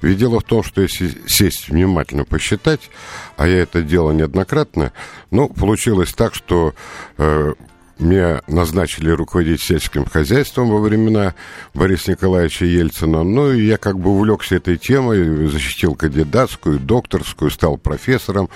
Ведь 0.00 0.18
дело 0.18 0.40
в 0.40 0.44
том, 0.44 0.62
что 0.62 0.80
если 0.80 1.10
сесть 1.26 1.68
внимательно 1.68 2.24
посчитать, 2.24 2.90
а 3.36 3.48
я 3.48 3.58
это 3.58 3.82
делал 3.82 4.12
неоднократно, 4.12 4.92
ну, 5.30 5.48
получилось 5.48 6.12
так, 6.14 6.34
что 6.34 6.74
э, 7.18 7.54
меня 7.98 8.42
назначили 8.46 9.10
руководить 9.10 9.60
сельским 9.60 10.04
хозяйством 10.04 10.70
во 10.70 10.78
времена 10.78 11.34
Бориса 11.74 12.12
Николаевича 12.12 12.64
Ельцина. 12.64 13.24
Ну, 13.24 13.52
и 13.52 13.66
я 13.66 13.76
как 13.76 13.98
бы 13.98 14.10
увлекся 14.10 14.56
этой 14.56 14.76
темой, 14.76 15.48
защитил 15.48 15.94
кандидатскую, 15.94 16.78
докторскую, 16.78 17.50
стал 17.50 17.76
профессором. 17.76 18.48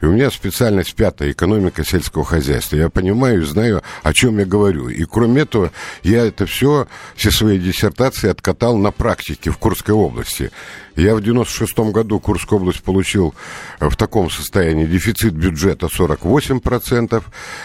И 0.00 0.06
у 0.06 0.12
меня 0.12 0.30
специальность 0.30 0.94
пятая– 0.94 1.30
экономика 1.32 1.84
сельского 1.84 2.24
хозяйства. 2.24 2.76
Я 2.76 2.88
понимаю 2.88 3.42
и 3.42 3.44
знаю, 3.44 3.82
о 4.02 4.12
чем 4.12 4.38
я 4.38 4.44
говорю. 4.44 4.88
И 4.88 5.04
кроме 5.04 5.42
этого, 5.42 5.72
я 6.02 6.24
это 6.24 6.46
все, 6.46 6.86
все 7.16 7.30
свои 7.30 7.58
диссертации 7.58 8.30
откатал 8.30 8.76
на 8.76 8.90
практике 8.90 9.50
в 9.50 9.58
Курской 9.58 9.94
области. 9.94 10.50
Я 10.96 11.16
в 11.16 11.20
96 11.20 11.76
году 11.90 12.20
Курскую 12.20 12.60
область 12.60 12.82
получил 12.82 13.34
э, 13.80 13.88
в 13.88 13.96
таком 13.96 14.30
состоянии 14.30 14.86
дефицит 14.86 15.34
бюджета 15.34 15.86
48%, 15.86 17.22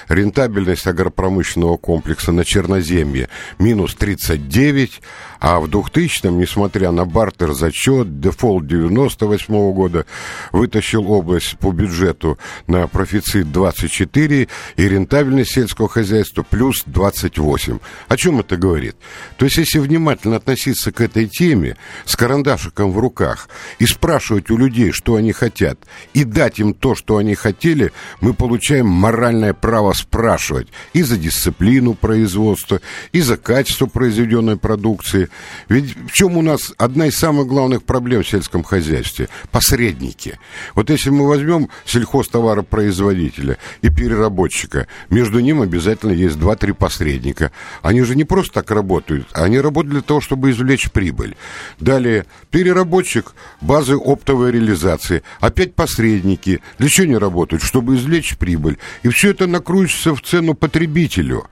рентабельность 0.08 0.88
агропромышленного 1.20 1.78
комплекса 1.78 2.32
на 2.32 2.46
Черноземье. 2.46 3.30
Минус 3.60 3.96
39%, 4.00 4.92
а 5.40 5.60
в 5.60 5.66
2000-м, 5.66 6.38
несмотря 6.38 6.92
на 6.92 7.06
бартер, 7.06 7.54
зачет, 7.54 8.20
дефолт 8.20 8.68
98 8.68 9.54
-го 9.54 9.74
года, 9.74 10.06
вытащил 10.52 11.10
область 11.12 11.58
по 11.60 11.72
бюджету 11.72 12.38
на 12.68 12.88
профицит 12.88 13.52
24 13.52 14.48
и 14.76 14.90
рентабельность 14.90 15.52
сельского 15.52 15.88
хозяйства 15.88 16.44
плюс 16.44 16.84
28. 16.86 17.80
О 18.08 18.18
чем 18.18 18.40
это 18.40 18.58
говорит? 18.58 18.96
То 19.38 19.46
есть, 19.46 19.58
если 19.58 19.80
внимательно 19.80 20.36
относиться 20.36 20.92
к 20.92 21.02
этой 21.02 21.28
теме 21.28 21.78
с 22.06 22.16
карандашиком 22.16 22.92
в 22.92 23.00
руках 23.00 23.48
и 23.80 23.86
спрашивать 23.86 24.50
у 24.50 24.58
людей, 24.58 24.92
что 24.92 25.16
они 25.16 25.32
хотят, 25.32 25.80
и 26.14 26.24
дать 26.26 26.60
им 26.60 26.74
то, 26.74 26.96
что 26.96 27.18
они 27.18 27.36
хотели, 27.36 27.92
мы 28.20 28.34
получаем 28.34 28.88
моральное 28.88 29.54
право 29.54 29.94
спрашивать 29.94 30.68
и 30.94 31.02
за 31.02 31.18
дисциплину 31.18 31.94
производства, 31.94 32.82
и 33.14 33.22
за 33.22 33.38
качество 33.38 33.86
произведенной 33.86 34.58
продукции, 34.58 35.29
ведь 35.68 35.96
в 35.96 36.12
чем 36.12 36.38
у 36.38 36.42
нас 36.42 36.74
одна 36.78 37.08
из 37.08 37.18
самых 37.18 37.48
главных 37.48 37.84
проблем 37.84 38.24
в 38.24 38.28
сельском 38.28 38.64
хозяйстве? 38.64 39.30
Посредники. 39.52 40.40
Вот 40.76 40.90
если 40.90 41.10
мы 41.10 41.28
возьмем 41.28 41.70
сельхозтоваропроизводителя 41.86 43.58
и 43.82 43.90
переработчика, 43.90 44.88
между 45.10 45.40
ним 45.40 45.62
обязательно 45.62 46.12
есть 46.12 46.40
два-три 46.40 46.74
посредника. 46.74 47.52
Они 47.82 48.02
же 48.02 48.16
не 48.16 48.24
просто 48.24 48.54
так 48.56 48.72
работают, 48.72 49.28
они 49.34 49.60
работают 49.60 49.94
для 49.94 50.02
того, 50.02 50.22
чтобы 50.22 50.52
извлечь 50.52 50.92
прибыль. 50.92 51.36
Далее, 51.80 52.26
переработчик, 52.52 53.34
базы 53.62 53.96
оптовой 53.96 54.52
реализации. 54.52 55.24
Опять 55.40 55.76
посредники. 55.76 56.62
Для 56.78 56.90
чего 56.90 57.06
они 57.06 57.18
работают? 57.18 57.64
Чтобы 57.64 57.96
извлечь 57.96 58.38
прибыль. 58.38 58.78
И 59.04 59.10
все 59.10 59.32
это 59.32 59.48
накрутится 59.48 60.16
в 60.16 60.22
цену 60.22 60.54
потребителю. 60.54 61.48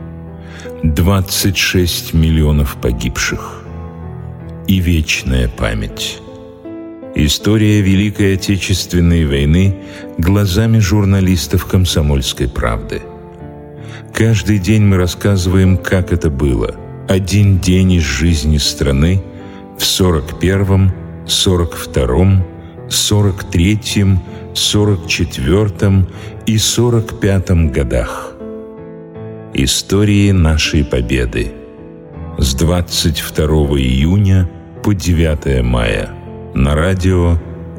26 0.84 2.14
миллионов 2.14 2.76
погибших 2.76 3.64
и 4.68 4.80
вечная 4.80 5.48
память. 5.48 6.20
История 7.16 7.80
Великой 7.80 8.34
Отечественной 8.34 9.26
войны 9.26 9.78
глазами 10.18 10.80
журналистов 10.80 11.68
«Комсомольской 11.68 12.50
правды». 12.50 13.02
Каждый 14.14 14.60
день 14.60 14.84
мы 14.84 14.98
рассказываем, 14.98 15.78
как 15.78 16.12
это 16.12 16.30
было. 16.30 16.76
Один 17.08 17.60
день 17.60 17.94
из 17.94 18.04
жизни 18.04 18.58
страны 18.58 19.24
в 19.78 19.84
41-м, 19.84 20.92
42-м, 21.26 22.44
43-м, 22.90 24.22
44-м 24.54 26.08
и 26.46 26.56
45-м 26.58 27.72
годах– 27.72 28.32
Истории 29.56 30.32
нашей 30.32 30.84
Победы. 30.84 31.54
С 32.40 32.56
22 32.56 33.46
июня 33.78 34.50
по 34.84 34.96
9 34.96 35.62
мая. 35.64 36.10
На 36.56 36.74
радио 36.74 37.38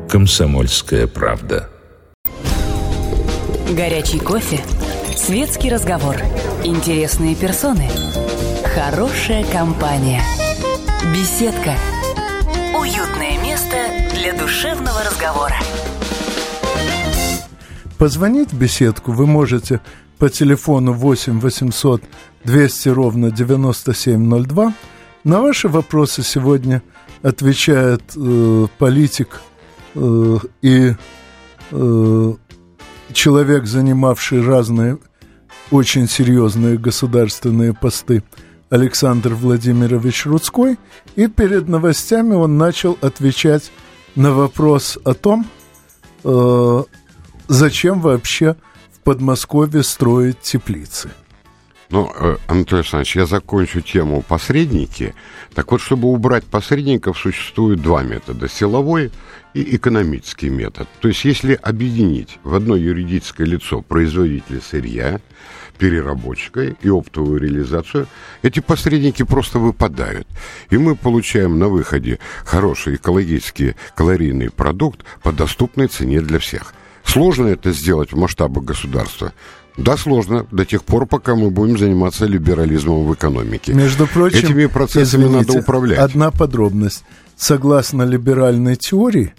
«Комсомольская 0.09 1.09
правда». 1.09 1.69
Горячий 3.77 4.21
кофе, 4.21 4.61
Светский 5.17 5.69
разговор. 5.69 6.15
Интересные 6.63 7.35
персоны. 7.35 7.89
Хорошая 8.73 9.45
компания. 9.45 10.23
Беседка. 11.13 11.75
Уютное 12.79 13.43
место 13.43 13.77
для 14.15 14.33
душевного 14.39 15.03
разговора. 15.03 15.57
Позвонить 17.99 18.53
в 18.53 18.59
беседку 18.59 19.11
вы 19.11 19.27
можете 19.27 19.81
по 20.19 20.29
телефону 20.29 20.93
8 20.93 21.41
800 21.41 22.03
200 22.45 22.89
ровно 22.91 23.31
9702. 23.31 24.75
На 25.25 25.41
ваши 25.41 25.69
вопросы 25.69 26.23
сегодня 26.23 26.83
отвечает 27.23 28.03
э, 28.17 28.67
политик 28.79 29.41
э, 29.95 30.39
и 30.61 30.95
э, 31.71 32.33
человек, 33.13 33.67
занимавший 33.67 34.43
разные 34.43 34.99
очень 35.71 36.09
серьезные 36.09 36.77
государственные 36.79 37.73
посты, 37.73 38.23
Александр 38.69 39.35
Владимирович 39.35 40.27
Рудской. 40.27 40.79
И 41.17 41.27
перед 41.27 41.69
новостями 41.69 42.35
он 42.35 42.59
начал 42.59 42.99
отвечать 43.01 43.71
на 44.15 44.33
вопрос 44.33 44.99
о 45.05 45.15
том, 45.15 45.47
э, 46.25 46.83
зачем 47.49 48.01
вообще 48.01 48.57
Подмосковье 49.05 49.83
строить 49.83 50.41
теплицы. 50.41 51.11
Ну, 51.91 52.11
э, 52.19 52.37
Анатолий 52.47 52.81
Александрович, 52.81 53.17
я 53.17 53.27
закончу 53.27 53.83
тему 53.83 54.23
посредники. 54.27 55.15
Так 55.55 55.71
вот, 55.71 55.83
чтобы 55.83 56.09
убрать 56.09 56.45
посредников, 56.45 57.19
существует 57.19 57.83
два 57.83 58.03
метода. 58.03 58.49
Силовой 58.49 59.13
и 59.53 59.77
экономический 59.77 60.49
метод. 60.49 60.89
То 61.01 61.09
есть, 61.09 61.25
если 61.25 61.53
объединить 61.53 62.39
в 62.43 62.55
одно 62.55 62.77
юридическое 62.77 63.47
лицо 63.47 63.83
производителя 63.83 64.61
сырья, 64.61 65.21
переработчика 65.79 66.63
и 66.63 66.89
оптовую 66.89 67.41
реализацию, 67.41 68.07
эти 68.43 68.61
посредники 68.61 69.23
просто 69.23 69.59
выпадают. 69.59 70.27
И 70.71 70.79
мы 70.79 70.97
получаем 70.97 71.59
на 71.59 71.69
выходе 71.69 72.19
хороший 72.45 72.95
экологический 72.95 73.77
калорийный 73.95 74.51
продукт 74.51 75.05
по 75.23 75.31
доступной 75.31 75.89
цене 75.89 76.21
для 76.21 76.39
всех. 76.39 76.73
Сложно 77.05 77.49
это 77.49 77.73
сделать 77.73 78.13
в 78.13 78.17
масштабах 78.17 78.65
государства? 78.65 79.33
Да, 79.77 79.97
сложно, 79.97 80.47
до 80.51 80.65
тех 80.65 80.85
пор, 80.85 81.07
пока 81.07 81.35
мы 81.35 81.51
будем 81.51 81.77
заниматься 81.77 82.27
либерализмом 82.27 83.07
в 83.07 83.15
экономике. 83.15 83.73
Между 83.73 84.07
прочим, 84.07 84.39
этими 84.39 84.67
процессами 84.67 85.25
извините, 85.25 85.49
надо 85.49 85.61
управлять. 85.61 85.99
Одна 85.99 86.31
подробность. 86.31 87.05
Согласно 87.37 88.05
либеральной 88.05 88.77
теории, 88.77 89.35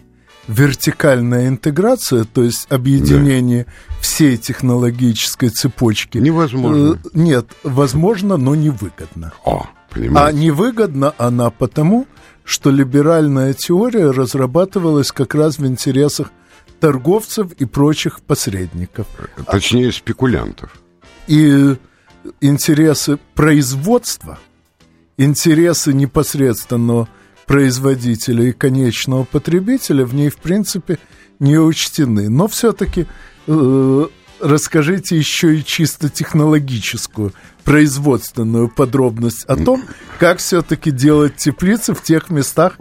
вертикальная 0.47 1.47
интеграция, 1.47 2.25
то 2.25 2.43
есть 2.43 2.67
объединение 2.69 3.63
да. 3.63 3.71
всей 4.01 4.37
технологической 4.37 5.49
цепочки. 5.49 6.17
Невозможно. 6.17 6.99
Э, 7.03 7.09
нет, 7.13 7.47
возможно, 7.63 8.35
но 8.35 8.55
невыгодно. 8.55 9.31
О, 9.45 9.67
понимаете. 9.89 10.37
А 10.37 10.37
невыгодна 10.37 11.13
она 11.17 11.49
потому, 11.49 12.07
что 12.43 12.69
либеральная 12.71 13.53
теория 13.53 14.11
разрабатывалась 14.11 15.13
как 15.13 15.33
раз 15.33 15.57
в 15.57 15.65
интересах 15.65 16.31
торговцев 16.79 17.51
и 17.53 17.65
прочих 17.65 18.21
посредников. 18.21 19.07
Точнее, 19.47 19.91
спекулянтов. 19.91 20.71
И 21.27 21.75
интересы 22.41 23.17
производства, 23.33 24.39
интересы 25.17 25.93
непосредственного 25.93 27.07
производителя 27.45 28.45
и 28.45 28.51
конечного 28.51 29.23
потребителя 29.23 30.05
в 30.05 30.13
ней, 30.13 30.29
в 30.29 30.37
принципе, 30.37 30.97
не 31.39 31.57
учтены. 31.57 32.29
Но 32.29 32.47
все-таки 32.47 33.07
э, 33.47 34.07
расскажите 34.39 35.17
еще 35.17 35.57
и 35.57 35.63
чисто 35.63 36.09
технологическую, 36.09 37.33
производственную 37.63 38.69
подробность 38.69 39.45
о 39.45 39.55
том, 39.55 39.83
как 40.19 40.39
все-таки 40.39 40.91
делать 40.91 41.35
теплицы 41.35 41.93
в 41.93 42.01
тех 42.03 42.29
местах, 42.29 42.77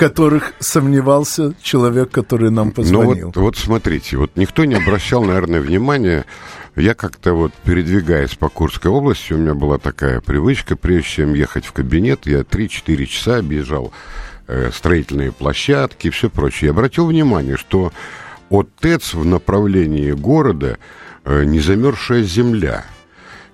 которых 0.00 0.54
сомневался 0.60 1.54
человек, 1.62 2.10
который 2.10 2.50
нам 2.50 2.72
позвонил. 2.72 3.18
Ну 3.18 3.26
вот, 3.26 3.36
вот 3.36 3.56
смотрите, 3.58 4.16
вот 4.16 4.30
никто 4.34 4.64
не 4.64 4.74
обращал, 4.74 5.22
наверное, 5.24 5.60
внимания 5.60 6.24
я 6.74 6.94
как-то 6.94 7.34
вот, 7.34 7.52
передвигаясь 7.64 8.34
по 8.34 8.48
Курской 8.48 8.90
области, 8.90 9.34
у 9.34 9.36
меня 9.36 9.52
была 9.52 9.76
такая 9.76 10.22
привычка, 10.22 10.74
прежде 10.74 11.08
чем 11.08 11.34
ехать 11.34 11.66
в 11.66 11.72
кабинет, 11.72 12.26
я 12.26 12.40
3-4 12.40 13.04
часа 13.04 13.36
объезжал 13.36 13.92
э, 14.46 14.70
строительные 14.72 15.32
площадки 15.32 16.06
и 16.06 16.10
все 16.10 16.30
прочее. 16.30 16.68
Я 16.68 16.70
обратил 16.70 17.06
внимание, 17.06 17.58
что 17.58 17.92
от 18.48 18.74
ТЭЦ 18.76 19.12
в 19.12 19.26
направлении 19.26 20.12
города 20.12 20.78
э, 21.26 21.44
не 21.44 21.60
замерзшая 21.60 22.22
земля. 22.22 22.86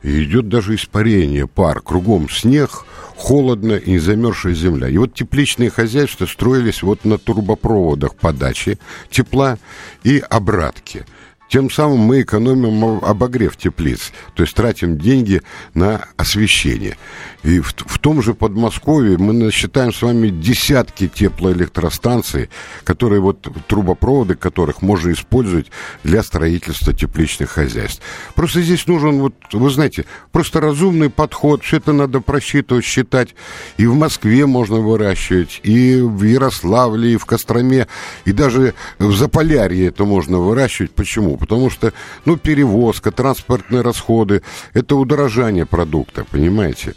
И 0.06 0.22
идет 0.22 0.48
даже 0.48 0.76
испарение, 0.76 1.48
пар, 1.48 1.80
кругом 1.80 2.30
снег, 2.30 2.86
холодно 3.16 3.72
и 3.72 3.98
замерзшая 3.98 4.54
земля. 4.54 4.88
И 4.88 4.96
вот 4.98 5.14
тепличные 5.14 5.68
хозяйства 5.68 6.26
строились 6.26 6.84
вот 6.84 7.04
на 7.04 7.18
турбопроводах 7.18 8.14
подачи 8.14 8.78
тепла 9.10 9.58
и 10.04 10.22
обратки– 10.30 11.04
тем 11.48 11.70
самым 11.70 12.00
мы 12.00 12.22
экономим 12.22 13.04
обогрев 13.04 13.56
теплиц, 13.56 14.12
то 14.34 14.42
есть 14.42 14.54
тратим 14.54 14.98
деньги 14.98 15.42
на 15.74 16.04
освещение. 16.16 16.96
И 17.42 17.60
в, 17.60 17.74
в 17.76 17.98
том 17.98 18.22
же 18.22 18.34
Подмосковье 18.34 19.16
мы 19.18 19.32
насчитаем 19.32 19.92
с 19.92 20.02
вами 20.02 20.28
десятки 20.28 21.08
теплоэлектростанций, 21.08 22.50
которые 22.84 23.20
вот 23.20 23.46
трубопроводы 23.68 24.34
которых 24.34 24.82
можно 24.82 25.12
использовать 25.12 25.70
для 26.02 26.22
строительства 26.22 26.92
тепличных 26.92 27.50
хозяйств. 27.50 28.02
Просто 28.34 28.62
здесь 28.62 28.86
нужен, 28.86 29.20
вот, 29.20 29.34
вы 29.52 29.70
знаете, 29.70 30.04
просто 30.32 30.60
разумный 30.60 31.10
подход, 31.10 31.62
все 31.62 31.76
это 31.76 31.92
надо 31.92 32.20
просчитывать, 32.20 32.84
считать. 32.84 33.34
И 33.76 33.86
в 33.86 33.94
Москве 33.94 34.46
можно 34.46 34.76
выращивать, 34.76 35.60
и 35.62 36.00
в 36.00 36.22
Ярославле, 36.24 37.14
и 37.14 37.16
в 37.16 37.24
Костроме, 37.26 37.86
и 38.24 38.32
даже 38.32 38.74
в 38.98 39.14
Заполярье 39.14 39.86
это 39.86 40.04
можно 40.04 40.38
выращивать. 40.38 40.90
Почему? 40.92 41.35
Потому 41.36 41.70
что, 41.70 41.92
ну, 42.24 42.36
перевозка, 42.36 43.10
транспортные 43.10 43.82
расходы, 43.82 44.42
это 44.74 44.96
удорожание 44.96 45.66
продукта, 45.66 46.24
понимаете? 46.24 46.94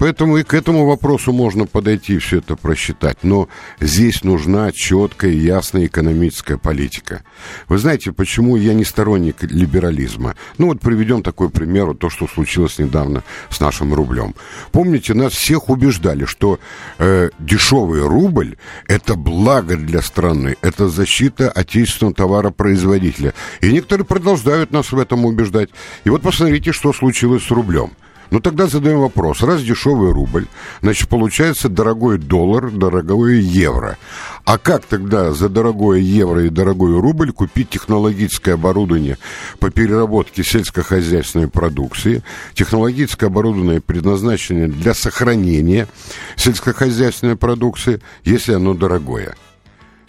Поэтому 0.00 0.38
и 0.38 0.44
к 0.44 0.54
этому 0.54 0.86
вопросу 0.86 1.30
можно 1.30 1.66
подойти 1.66 2.14
и 2.14 2.18
все 2.18 2.38
это 2.38 2.56
просчитать. 2.56 3.18
Но 3.22 3.50
здесь 3.80 4.24
нужна 4.24 4.72
четкая 4.72 5.30
и 5.30 5.36
ясная 5.36 5.86
экономическая 5.86 6.56
политика. 6.56 7.22
Вы 7.68 7.76
знаете, 7.76 8.10
почему 8.10 8.56
я 8.56 8.72
не 8.72 8.86
сторонник 8.86 9.42
либерализма? 9.42 10.36
Ну 10.56 10.68
вот 10.68 10.80
приведем 10.80 11.22
такой 11.22 11.50
пример, 11.50 11.84
вот 11.84 11.98
то, 11.98 12.08
что 12.08 12.26
случилось 12.26 12.78
недавно 12.78 13.24
с 13.50 13.60
нашим 13.60 13.92
рублем. 13.92 14.34
Помните, 14.72 15.12
нас 15.12 15.34
всех 15.34 15.68
убеждали, 15.68 16.24
что 16.24 16.58
э, 16.98 17.28
дешевый 17.38 18.00
рубль– 18.00 18.56
это 18.88 19.16
благо 19.16 19.76
для 19.76 20.00
страны, 20.00 20.56
это 20.62 20.88
защита 20.88 21.50
отечественного 21.50 22.14
товаропроизводителя. 22.14 23.34
И 23.60 23.70
некоторые 23.70 24.06
продолжают 24.06 24.72
нас 24.72 24.92
в 24.92 24.98
этом 24.98 25.26
убеждать. 25.26 25.68
И 26.04 26.08
вот 26.08 26.22
посмотрите, 26.22 26.72
что 26.72 26.94
случилось 26.94 27.44
с 27.44 27.50
рублем– 27.50 27.90
ну, 28.30 28.40
тогда 28.40 28.66
задаем 28.66 29.00
вопрос. 29.00 29.42
Раз 29.42 29.62
дешевый 29.62 30.12
рубль, 30.12 30.46
значит, 30.82 31.08
получается 31.08 31.68
дорогой 31.68 32.18
доллар, 32.18 32.70
дорогое 32.70 33.36
евро. 33.36 33.98
А 34.44 34.56
как 34.56 34.84
тогда 34.84 35.32
за 35.32 35.48
дорогое 35.48 35.98
евро 35.98 36.44
и 36.44 36.48
дорогой 36.48 36.98
рубль 37.00 37.32
купить 37.32 37.70
технологическое 37.70 38.54
оборудование 38.54 39.18
по 39.58 39.70
переработке 39.70 40.44
сельскохозяйственной 40.44 41.48
продукции, 41.48 42.22
технологическое 42.54 43.28
оборудование, 43.28 43.80
предназначенное 43.80 44.68
для 44.68 44.94
сохранения 44.94 45.88
сельскохозяйственной 46.36 47.36
продукции, 47.36 48.00
если 48.24 48.52
оно 48.52 48.74
дорогое? 48.74 49.34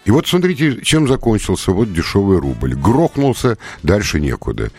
И 0.06 0.12
вот 0.12 0.28
смотрите, 0.28 0.82
чем 0.84 1.08
закончился 1.08 1.72
вот 1.72 1.94
дешевый 1.94 2.40
рубль. 2.40 2.74
Грохнулся, 2.76 3.58
дальше 3.84 4.20
некуда. 4.20 4.72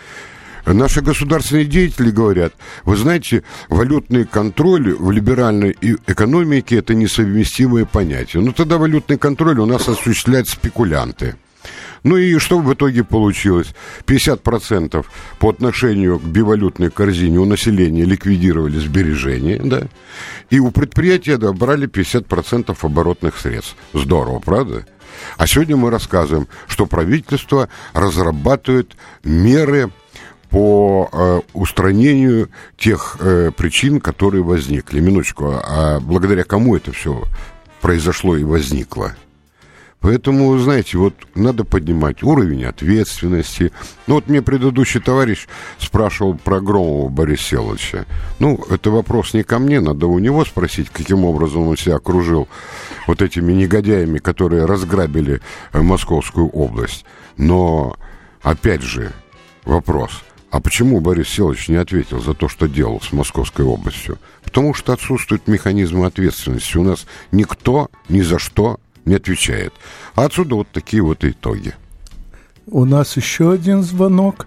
Наши 0.65 1.01
государственные 1.01 1.65
деятели 1.65 2.11
говорят, 2.11 2.55
вы 2.85 2.97
знаете, 2.97 3.43
валютный 3.69 4.25
контроль 4.25 4.95
в 4.95 5.11
либеральной 5.11 5.77
экономике– 6.07 6.77
это 6.79 6.95
несовместимые 6.95 7.85
понятия. 7.85 8.39
Ну, 8.39 8.53
тогда 8.53 8.79
валютный 8.79 9.19
контроль 9.19 9.59
у 9.59 9.67
нас 9.67 9.89
осуществляют 9.89 10.49
спекулянты. 10.49 11.35
Ну 12.05 12.17
и 12.17 12.39
что 12.39 12.59
в 12.59 12.73
итоге 12.73 13.05
получилось? 13.05 13.75
50% 14.07 15.05
по 15.39 15.51
отношению 15.51 16.19
к 16.19 16.25
бивалютной 16.25 16.91
корзине 16.91 17.39
у 17.39 17.45
населения 17.45 18.05
ликвидировали 18.05 18.79
сбережения, 18.79 19.61
да? 19.63 19.83
И 20.51 20.59
у 20.59 20.71
предприятия 20.73 21.37
да, 21.37 21.53
брали 21.53 21.89
50% 21.89 22.77
оборотных 22.81 23.39
средств. 23.39 23.77
Здорово, 23.93 24.41
правда? 24.41 24.85
А 25.37 25.47
сегодня 25.47 25.77
мы 25.77 25.91
рассказываем, 25.91 26.49
что 26.67 26.87
правительство 26.87 27.69
разрабатывает 27.93 28.97
меры 29.23 29.91
по 30.53 31.09
э, 31.11 31.41
устранению 31.55 32.51
тех 32.77 33.17
э, 33.21 33.51
причин, 33.57 34.01
которые 34.01 34.45
возникли. 34.45 35.01
Минуточку, 35.01 35.55
а 35.65 35.99
благодаря 35.99 36.45
кому 36.45 36.77
это 36.77 36.93
все 36.93 37.25
произошло 37.81 38.37
и 38.37 38.45
возникло? 38.45 39.17
Поэтому, 40.01 40.59
знаете, 40.59 40.99
вот 40.99 41.15
надо 41.35 41.65
поднимать 41.65 42.23
уровень 42.23 42.65
ответственности. 42.65 43.73
Ну, 44.07 44.17
вот 44.17 44.29
мне 44.29 44.43
предыдущий 44.43 45.01
товарищ 45.01 45.47
спрашивал 45.79 46.35
про 46.35 46.61
Громова 46.61 47.09
Бориса 47.09 47.45
Селовича. 47.45 48.05
Ну, 48.39 48.63
это 48.69 48.91
вопрос 48.91 49.33
не 49.33 49.45
ко 49.45 49.59
мне, 49.59 49.81
надо 49.81 50.07
у 50.07 50.19
него 50.19 50.45
спросить, 50.45 50.91
каким 50.91 51.25
образом 51.25 51.67
он 51.67 51.79
себя 51.79 51.97
окружил 51.97 52.47
вот 53.07 53.23
этими 53.23 53.53
негодяями, 53.53 54.19
которые 54.19 54.67
разграбили 54.67 55.41
э, 55.73 55.81
Московскую 55.81 56.49
область. 56.49 57.07
Но, 57.39 57.97
опять 58.43 58.83
же, 58.83 59.13
вопрос– 59.65 60.23
а 60.53 60.61
почему 60.61 61.01
Борис 61.01 61.31
Селович 61.31 61.69
не 61.71 61.77
ответил 61.77 62.21
за 62.21 62.35
то, 62.35 62.47
что 62.47 62.69
делал 62.69 63.01
с 63.01 63.11
Московской 63.11 63.65
областью? 63.65 64.19
Потому 64.45 64.75
что 64.75 64.93
отсутствуют 64.93 65.49
механизмы 65.49 66.05
ответственности. 66.05 66.77
У 66.77 66.83
нас 66.83 67.07
никто 67.33 67.89
ни 68.11 68.21
за 68.21 68.39
что 68.39 68.77
не 69.07 69.15
отвечает. 69.15 69.73
А 70.15 70.27
отсюда 70.27 70.57
вот 70.57 70.69
такие 70.69 71.03
вот 71.03 71.25
итоги. 71.25 71.73
У 72.67 72.85
нас 72.85 73.17
еще 73.17 73.51
один 73.51 73.83
звонок. 73.83 74.47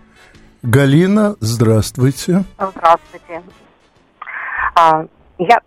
Галина, 0.62 1.38
здравствуйте. 1.40 2.44
Здравствуйте. 2.60 3.42
А, 4.76 5.08
я 5.40 5.60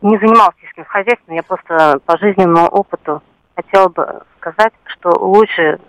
не 0.00 0.16
занималась 0.20 0.56
сельским 0.62 0.86
хозяйством, 0.86 1.34
я 1.34 1.42
просто 1.42 2.00
по 2.06 2.16
жизненному 2.16 2.66
опыту 2.68 3.22
хотела 3.56 3.88
бы 3.88 4.22
сказать, 4.38 4.72
что 4.86 5.10
лучше 5.10 5.80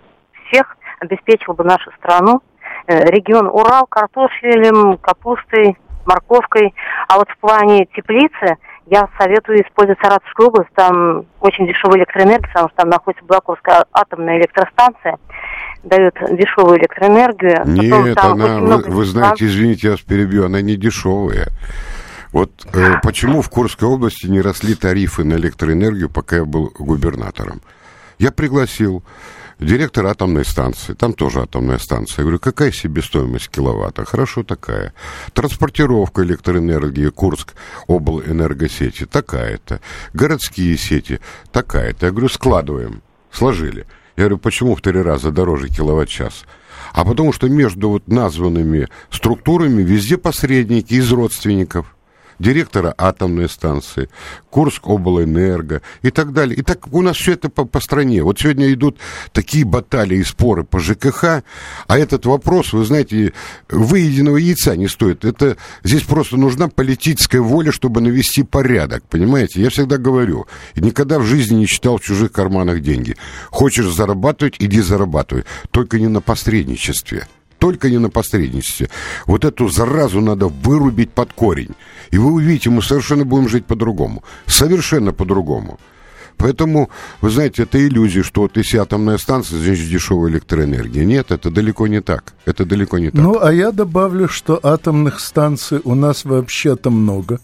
всех 0.48 0.76
обеспечил 1.00 1.54
бы 1.54 1.63
нашу 1.63 1.89
страну 1.94 2.41
регион 2.88 3.48
Урал 3.48 3.86
картофелем, 3.88 4.98
капустой, 4.98 5.78
морковкой. 6.06 6.74
А 7.08 7.17
вот 7.17 7.30
в 7.30 7.38
плане 7.39 7.88
теплицы 7.95 8.58
я 8.88 9.08
советую 9.17 9.63
использовать 9.65 10.00
Саратовскую 10.02 10.50
область. 10.50 10.69
Там 10.76 11.26
очень 11.39 11.67
дешевая 11.67 12.00
электроэнергия, 12.00 12.48
потому 12.48 12.69
что 12.69 12.78
там 12.78 12.89
находится 12.89 13.26
Блаковская 13.26 13.86
атомная 13.91 14.38
электростанция. 14.39 15.17
Дает 15.84 16.15
дешевую 16.32 16.80
электроэнергию. 16.80 17.63
Нет, 17.65 18.17
она, 18.17 18.60
вы, 18.60 18.84
вы 18.84 19.06
знаете, 19.06 19.45
извините, 19.45 19.88
я 19.88 19.91
вас 19.91 20.02
перебью, 20.02 20.45
она 20.45 20.62
не 20.62 20.76
дешевая. 20.76 21.48
Вот 22.32 22.52
э, 22.74 23.00
почему 23.02 23.41
в 23.41 23.50
Курской 23.50 23.88
области 23.88 24.28
не 24.28 24.41
росли 24.41 24.76
тарифы 24.76 25.24
на 25.24 25.36
электроэнергию, 25.36 26.10
пока 26.10 26.38
я 26.38 26.45
был 26.45 26.71
губернатором? 26.78 27.62
Я 28.19 28.32
пригласил 28.32 29.04
директор 29.60 30.06
атомной 30.06 30.46
станции, 30.46 30.94
там 30.94 31.13
тоже 31.13 31.41
атомная 31.41 31.78
станция. 31.78 32.20
Я 32.20 32.24
говорю, 32.24 32.39
какая 32.39 32.72
себестоимость 32.72 33.50
киловатта? 33.50 34.06
Хорошо, 34.06 34.44
такая. 34.44 34.94
Транспортировка 35.34 36.24
электроэнергии, 36.24 37.10
Курск, 37.10 37.54
облэнергосети, 37.88 39.06
такая-то. 39.06 39.80
Городские 40.13 40.78
сети, 40.78 41.20
такая-то. 41.52 42.08
Я 42.08 42.12
говорю, 42.12 42.30
складываем. 42.30 43.02
Сложили. 43.32 43.86
Я 44.18 44.24
говорю, 44.24 44.38
почему 44.38 44.76
в 44.76 44.82
три 44.82 45.02
раза 45.02 45.32
дороже 45.32 45.68
киловатт-час? 45.70 46.46
А 46.94 47.04
потому 47.04 47.34
что 47.34 47.50
между 47.50 47.89
вот 47.89 48.08
названными 48.08 48.88
структурами 49.10 49.82
везде 49.82 50.18
посредники 50.18 50.94
из 50.94 51.12
родственников 51.12 51.94
директора 52.39 52.93
атомной 52.98 53.50
станции, 53.50 54.10
Курск 54.50 54.88
облэнерго 54.88 55.82
и 56.02 56.12
так 56.12 56.32
далее. 56.32 56.58
И 56.58 56.62
так 56.62 56.93
у 56.93 57.02
нас 57.02 57.17
все 57.17 57.34
это 57.34 57.50
по, 57.50 57.65
по 57.65 57.80
стране. 57.80 58.24
Вот 58.24 58.39
сегодня 58.39 58.71
идут 58.71 58.98
такие 59.34 59.65
баталии 59.65 60.19
и 60.19 60.24
споры 60.24 60.63
по 60.63 60.80
ЖКХ, 60.80 61.43
а 61.88 61.98
этот 61.98 62.26
вопрос, 62.26 62.74
вы 62.74 62.86
знаете, 62.86 63.34
выеденного 63.69 64.38
яйца 64.38 64.76
не 64.76 64.88
стоит. 64.88 65.26
Это 65.26 65.58
здесь 65.84 66.04
просто 66.04 66.38
нужна 66.38 66.69
политическая 66.69 67.41
воля, 67.41 67.71
чтобы 67.71 68.02
навести 68.02 68.43
порядок, 68.43 69.04
понимаете? 69.10 69.62
Я 69.62 69.69
всегда 69.69 69.98
говорю, 69.98 70.48
никогда 70.76 71.19
в 71.19 71.24
жизни 71.24 71.56
не 71.56 71.67
читал 71.67 71.98
в 71.98 72.02
чужих 72.02 72.32
карманах 72.32 72.82
деньги. 72.82 73.17
Хочешь 73.52 73.93
зарабатывать, 73.93 74.56
иди 74.60 74.82
зарабатывай, 74.82 75.43
только 75.71 76.00
не 76.00 76.08
на 76.08 76.21
посредничестве 76.21 77.28
только 77.65 77.89
не 77.89 77.97
на 77.97 78.10
посредничестве. 78.10 78.89
Вот 79.25 79.43
эту 79.43 79.69
заразу 79.69 80.21
надо 80.21 80.49
вырубить 80.49 81.10
под 81.10 81.34
корень. 81.34 81.73
И 82.12 82.17
вы 82.19 82.32
увидите, 82.34 82.69
мы 82.69 82.84
совершенно 82.84 83.25
будем 83.25 83.49
жить 83.49 83.65
по-другому. 83.65 84.23
Совершенно 84.45 85.13
по-другому. 85.13 85.80
Поэтому, 86.38 86.91
вы 87.21 87.32
знаете, 87.32 87.63
это 87.63 87.80
иллюзия, 87.80 88.21
что 88.21 88.41
вот 88.41 88.58
если 88.58 88.78
атомная 88.78 89.17
станция, 89.17 89.58
значит 89.58 89.89
дешевая 89.89 90.30
электроэнергия. 90.30 91.06
Нет, 91.06 91.32
это 91.32 91.49
далеко 91.49 91.88
не 91.88 92.01
так. 92.01 92.36
Это 92.45 92.65
далеко 92.65 92.99
не 92.99 93.10
так. 93.10 93.19
Ну, 93.19 93.41
а 93.41 93.51
я 93.51 93.71
добавлю, 93.71 94.28
что 94.28 94.60
атомных 94.62 95.19
станций 95.19 95.82
у 95.84 95.95
нас 95.95 96.23
вообще-то 96.23 96.91
много. 96.91 97.39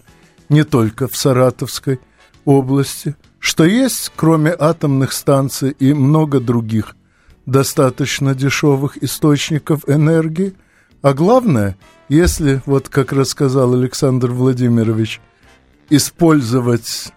Не 0.49 0.63
только 0.63 1.07
в 1.07 1.17
Саратовской 1.17 1.99
области. 2.45 3.15
Что 3.39 3.63
есть, 3.63 4.11
кроме 4.15 4.51
атомных 4.51 5.13
станций, 5.13 5.71
и 5.79 5.93
много 5.93 6.39
других 6.39 6.95
достаточно 7.45 8.35
дешевых 8.35 9.01
источников 9.03 9.87
энергии. 9.87 10.53
А 11.01 11.13
главное, 11.13 11.77
если, 12.09 12.61
вот 12.65 12.89
как 12.89 13.11
рассказал 13.11 13.73
Александр 13.73 14.31
Владимирович, 14.31 15.19
использовать 15.89 17.11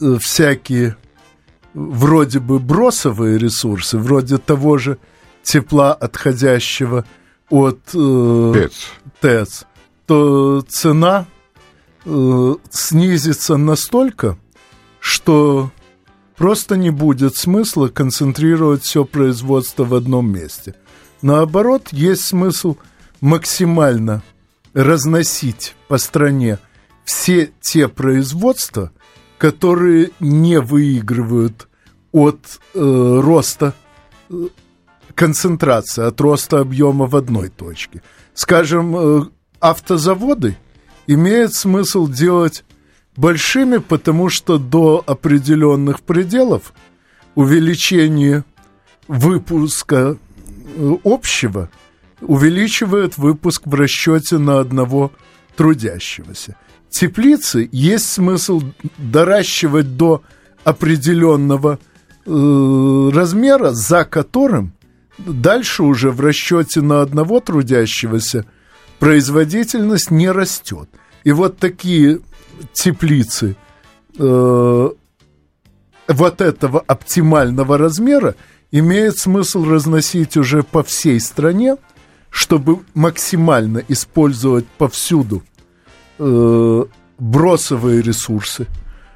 э, 0.00 0.16
всякие 0.20 0.96
вроде 1.74 2.40
бы 2.40 2.58
бросовые 2.58 3.38
ресурсы, 3.38 3.98
вроде 3.98 4.38
того 4.38 4.78
же 4.78 4.98
тепла, 5.42 5.92
отходящего 5.94 7.04
от 7.48 7.80
э, 7.94 8.52
ТЭЦ. 8.54 8.86
ТЭЦ, 9.20 9.64
то 10.06 10.64
цена 10.68 11.26
э, 12.04 12.54
снизится 12.70 13.56
настолько, 13.56 14.38
что 15.00 15.70
Просто 16.40 16.78
не 16.78 16.88
будет 16.88 17.36
смысла 17.36 17.88
концентрировать 17.88 18.82
все 18.82 19.04
производство 19.04 19.84
в 19.84 19.94
одном 19.94 20.32
месте. 20.32 20.74
Наоборот, 21.20 21.88
есть 21.92 22.24
смысл 22.24 22.78
максимально 23.20 24.22
разносить 24.72 25.74
по 25.86 25.98
стране 25.98 26.58
все 27.04 27.52
те 27.60 27.88
производства, 27.88 28.90
которые 29.36 30.12
не 30.18 30.60
выигрывают 30.60 31.68
от 32.10 32.40
э, 32.72 33.20
роста 33.22 33.74
э, 34.30 34.48
концентрации, 35.14 36.06
от 36.06 36.18
роста 36.22 36.60
объема 36.60 37.04
в 37.04 37.16
одной 37.16 37.50
точке. 37.50 38.02
Скажем, 38.32 38.96
э, 38.96 39.22
автозаводы 39.60 40.56
имеет 41.06 41.52
смысл 41.52 42.08
делать 42.08 42.64
большими, 43.16 43.78
потому 43.78 44.28
что 44.28 44.58
до 44.58 45.02
определенных 45.06 46.00
пределов 46.00 46.72
увеличение 47.34 48.44
выпуска 49.08 50.16
э, 50.76 50.96
общего 51.04 51.70
увеличивает 52.20 53.18
выпуск 53.18 53.62
в 53.64 53.74
расчете 53.74 54.38
на 54.38 54.60
одного 54.60 55.10
трудящегося. 55.56 56.56
Теплицы 56.90 57.68
есть 57.72 58.10
смысл 58.10 58.62
доращивать 58.98 59.96
до 59.96 60.22
определенного 60.64 61.78
э, 62.26 63.10
размера, 63.12 63.70
за 63.70 64.04
которым 64.04 64.72
дальше 65.18 65.82
уже 65.82 66.10
в 66.10 66.20
расчете 66.20 66.80
на 66.80 67.00
одного 67.02 67.40
трудящегося 67.40 68.44
производительность 68.98 70.10
не 70.10 70.30
растет. 70.30 70.88
И 71.24 71.32
вот 71.32 71.58
такие 71.58 72.20
теплицы 72.72 73.56
э, 74.18 74.90
вот 76.08 76.40
этого 76.40 76.80
оптимального 76.80 77.78
размера 77.78 78.34
имеет 78.70 79.18
смысл 79.18 79.64
разносить 79.64 80.36
уже 80.36 80.62
по 80.62 80.82
всей 80.82 81.20
стране, 81.20 81.76
чтобы 82.30 82.80
максимально 82.94 83.82
использовать 83.88 84.66
повсюду 84.66 85.42
э, 86.18 86.84
бросовые 87.18 88.02
ресурсы, 88.02 88.66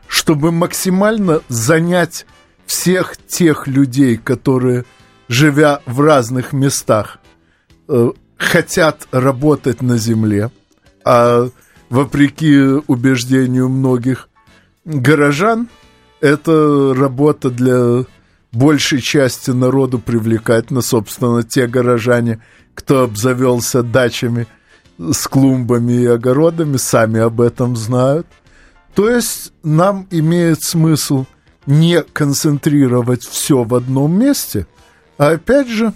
чтобы 0.09 0.53
максимально 0.53 1.41
занять 1.49 2.27
всех 2.67 3.17
тех 3.17 3.67
людей, 3.67 4.17
которые, 4.17 4.85
живя 5.29 5.81
в 5.87 6.01
разных 6.01 6.53
местах, 6.53 7.19
э, 7.89 8.11
хотят 8.37 9.07
работать 9.13 9.83
на 9.83 9.97
земле, 9.97 10.51
а 11.05 11.49
вопреки 11.95 12.59
убеждению 12.89 13.69
многих 13.69 14.29
горожан, 14.85 15.69
это 16.21 16.93
работа 16.93 17.51
для 17.51 18.05
большей 18.51 19.01
части 19.01 19.53
народу 19.53 20.01
привлекательна. 20.01 20.83
Собственно, 20.83 21.45
те 21.45 21.69
горожане, 21.69 22.41
кто 22.75 23.05
обзавелся 23.05 23.85
дачами 23.85 24.49
с 24.99 25.29
клумбами 25.29 25.93
и 25.93 26.07
огородами, 26.07 26.79
сами 26.79 27.21
об 27.21 27.41
этом 27.41 27.77
знают. 27.77 28.27
То 28.97 29.09
есть 29.09 29.53
нам 29.63 30.09
имеет 30.11 30.65
смысл 30.65 31.27
не 31.67 32.03
концентрировать 32.03 33.23
все 33.23 33.63
в 33.63 33.73
одном 33.73 34.19
месте, 34.19 34.67
а 35.17 35.29
опять 35.29 35.69
же 35.69 35.95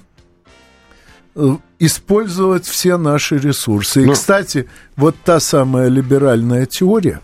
Э, 1.41 1.57
использовать 1.79 2.67
все 2.67 2.97
наши 2.97 3.39
ресурсы. 3.39 4.01
И, 4.01 4.05
Но... 4.05 4.09
Ну. 4.09 4.13
кстати, 4.15 4.69
вот 4.97 5.17
та 5.25 5.41
самая 5.41 5.89
либеральная 5.89 6.67
теория, 6.67 7.21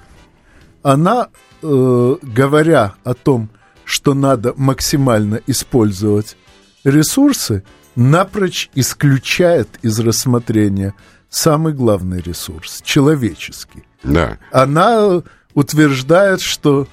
она, 0.82 1.28
э, 1.62 2.16
говоря 2.22 2.94
о 3.04 3.14
том, 3.14 3.50
что 3.84 4.14
надо 4.14 4.54
максимально 4.56 5.40
использовать 5.46 6.36
ресурсы, 6.84 7.64
напрочь 7.96 8.70
исключает 8.74 9.68
из 9.82 9.98
рассмотрения 10.00 10.94
самый 11.28 11.72
главный 11.72 12.20
ресурс– 12.20 12.80
человеческий. 12.84 13.84
Да. 14.02 14.38
Она 14.52 15.22
утверждает, 15.54 16.40
что 16.40 16.86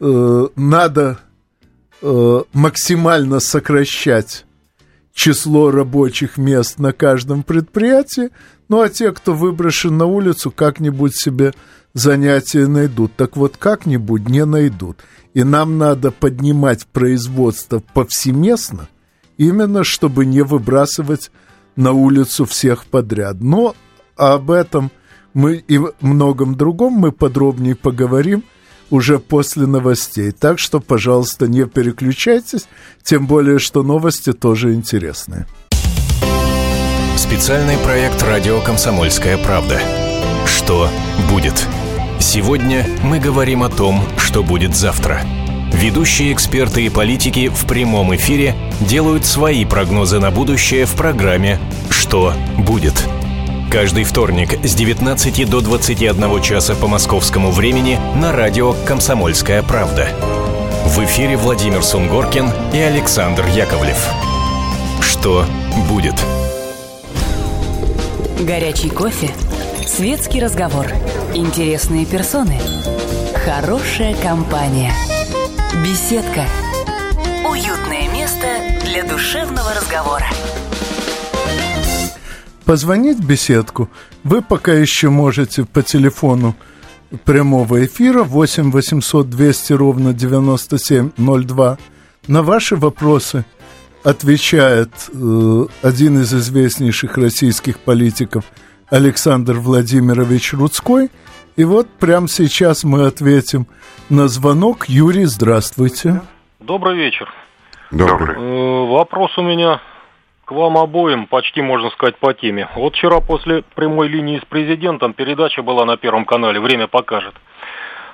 э, 0.00 0.48
надо 0.56 1.18
э, 2.02 2.42
максимально 2.52 3.40
сокращать 3.40 4.45
число 5.16 5.70
рабочих 5.70 6.36
мест 6.36 6.78
на 6.78 6.92
каждом 6.92 7.42
предприятии, 7.42 8.28
ну 8.68 8.82
а 8.82 8.90
те, 8.90 9.12
кто 9.12 9.32
выброшен 9.32 9.96
на 9.96 10.04
улицу, 10.04 10.50
как-нибудь 10.50 11.16
себе 11.16 11.54
занятия 11.94 12.66
найдут. 12.66 13.12
Так 13.16 13.34
вот, 13.36 13.56
как-нибудь 13.56 14.28
не 14.28 14.44
найдут. 14.44 14.98
И 15.32 15.42
нам 15.42 15.78
надо 15.78 16.10
поднимать 16.10 16.86
производство 16.86 17.82
повсеместно, 17.94 18.88
именно 19.38 19.84
чтобы 19.84 20.26
не 20.26 20.42
выбрасывать 20.42 21.30
на 21.76 21.92
улицу 21.92 22.44
всех 22.44 22.84
подряд. 22.84 23.38
Но 23.40 23.74
об 24.16 24.50
этом 24.50 24.90
мы 25.32 25.56
и 25.56 25.80
многом 26.02 26.56
другом 26.56 26.92
мы 26.92 27.10
подробнее 27.10 27.74
поговорим– 27.74 28.44
уже 28.90 29.18
после 29.18 29.66
новостей. 29.66 30.32
Так 30.32 30.58
что, 30.58 30.80
пожалуйста, 30.80 31.46
не 31.46 31.66
переключайтесь, 31.66 32.66
тем 33.02 33.26
более, 33.26 33.58
что 33.58 33.82
новости 33.82 34.32
тоже 34.32 34.74
интересные. 34.74 35.46
Специальный 37.16 37.76
проект 37.78 38.22
«Радио 38.22 38.60
Комсомольская 38.60 39.38
правда». 39.38 39.80
Что 40.46 40.88
будет? 41.30 41.54
Сегодня 42.20 42.86
мы 43.02 43.18
говорим 43.18 43.62
о 43.62 43.68
том, 43.68 44.02
что 44.18 44.42
будет 44.42 44.76
завтра. 44.76 45.20
Ведущие 45.72 46.32
эксперты 46.32 46.86
и 46.86 46.88
политики 46.88 47.48
в 47.48 47.66
прямом 47.66 48.14
эфире 48.14 48.54
делают 48.80 49.26
свои 49.26 49.64
прогнозы 49.64 50.20
на 50.20 50.30
будущее 50.30 50.86
в 50.86 50.94
программе 50.94 51.58
«Что 51.90 52.32
будет?». 52.58 52.94
Каждый 53.76 54.04
вторник 54.04 54.58
с 54.64 54.74
19 54.74 55.50
до 55.50 55.60
21 55.60 56.40
часа 56.40 56.74
по 56.74 56.86
московскому 56.86 57.50
времени 57.50 58.00
на 58.18 58.32
радио 58.32 58.72
«Комсомольская 58.72 59.62
правда». 59.62 60.08
В 60.86 61.04
эфире 61.04 61.36
Владимир 61.36 61.82
Сунгоркин 61.82 62.50
и 62.72 62.78
Александр 62.78 63.44
Яковлев. 63.48 64.02
Что 65.02 65.44
будет? 65.90 66.14
Горячий 68.40 68.88
кофе, 68.88 69.28
светский 69.86 70.40
разговор, 70.40 70.86
интересные 71.34 72.06
персоны, 72.06 72.58
хорошая 73.44 74.14
компания, 74.14 74.94
беседка, 75.86 76.46
уютное 77.46 78.08
место 78.08 78.46
для 78.86 79.04
душевного 79.04 79.74
разговора. 79.74 80.28
Позвонить 82.66 83.18
в 83.18 83.26
беседку 83.26 83.88
вы 84.24 84.42
пока 84.42 84.72
еще 84.72 85.08
можете 85.08 85.64
по 85.64 85.82
телефону 85.82 86.56
прямого 87.24 87.84
эфира 87.84 88.24
8 88.24 88.72
800 88.72 89.30
200 89.30 89.72
ровно 89.74 90.12
9702. 90.12 91.78
На 92.26 92.42
ваши 92.42 92.74
вопросы 92.74 93.44
отвечает 94.02 94.90
э, 95.14 95.66
один 95.82 96.18
из 96.18 96.34
известнейших 96.34 97.16
российских 97.16 97.78
политиков 97.78 98.44
Александр 98.90 99.54
Владимирович 99.54 100.52
Рудской. 100.52 101.10
И 101.54 101.62
вот 101.62 101.88
прямо 102.00 102.26
сейчас 102.26 102.82
мы 102.82 103.06
ответим 103.06 103.68
на 104.08 104.26
звонок. 104.26 104.88
Юрий, 104.88 105.26
здравствуйте. 105.26 106.20
Добрый 106.58 106.96
вечер. 106.96 107.32
Добрый. 107.92 108.36
Э, 108.36 108.86
вопрос 108.90 109.38
у 109.38 109.42
меня 109.42 109.80
к 110.46 110.52
вам 110.52 110.78
обоим, 110.78 111.26
почти 111.26 111.60
можно 111.60 111.90
сказать 111.90 112.16
по 112.18 112.32
теме. 112.32 112.68
Вот 112.76 112.94
вчера 112.94 113.20
после 113.20 113.62
прямой 113.74 114.06
линии 114.06 114.38
с 114.38 114.44
президентом 114.44 115.12
передача 115.12 115.60
была 115.60 115.84
на 115.84 115.96
Первом 115.96 116.24
канале, 116.24 116.60
время 116.60 116.86
покажет. 116.86 117.34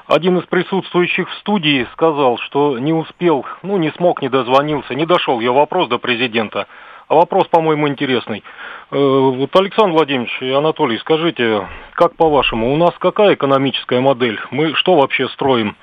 Один 0.07 0.39
из 0.39 0.47
присутствующих 0.47 1.29
в 1.29 1.35
студии 1.41 1.87
сказал, 1.93 2.39
что 2.39 2.79
не 2.79 2.95
успел, 2.95 3.45
ну 3.63 3.77
не 3.77 3.91
смог, 3.93 4.23
не 4.23 4.31
дозвонился, 4.31 4.95
не 4.95 5.05
дошел 5.05 5.41
ее 5.41 5.53
вопрос 5.53 5.89
до 5.89 5.99
президента. 5.99 6.67
А 7.07 7.17
вопрос, 7.17 7.49
по-моему, 7.49 7.87
интересный. 7.87 8.43
Э, 8.91 8.97
вот, 8.97 9.55
Александр 9.55 9.93
Владимирович 9.93 10.35
и 10.41 10.51
Анатолий, 10.51 10.97
скажите, 10.99 11.69
как 11.93 12.17
по-вашему, 12.17 12.73
у 12.73 12.77
нас 12.79 12.95
какая 12.99 13.35
экономическая 13.35 14.01
модель? 14.01 14.41
Мы 14.51 14.75
что 14.75 14.95
вообще 14.95 15.29
строим? 15.29 15.77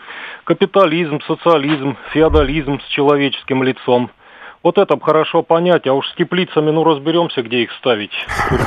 Капитализм, 0.46 1.22
социализм, 1.28 1.96
феодализм 2.12 2.80
с 2.80 2.88
человеческим 2.88 3.62
лицом– 3.62 4.10
вот 4.64 4.78
это 4.78 5.00
хорошо 5.00 5.44
понять, 5.44 5.88
а 5.88 5.94
уж 5.94 6.08
с 6.08 6.16
теплицами, 6.16 6.72
ну, 6.72 6.84
разберемся, 6.84 7.42
где 7.42 7.64
их 7.64 7.72
ставить. 7.74 8.12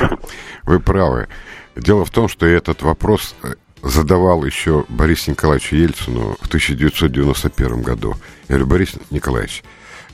Вы 0.63 0.79
правы. 0.79 1.27
Дело 1.75 2.05
в 2.05 2.11
том, 2.11 2.27
что 2.27 2.45
этот 2.45 2.81
вопрос 2.81 3.35
э, 3.43 3.53
задавал 3.81 4.45
еще 4.45 4.85
Борис 4.89 5.27
Николаевичу 5.27 5.75
Ельцину 5.75 6.35
в 6.39 6.47
1991 6.47 7.81
году. 7.81 8.13
Я 8.47 8.55
говорю, 8.55 8.67
Борис 8.67 8.95
Николаевич, 9.09 9.63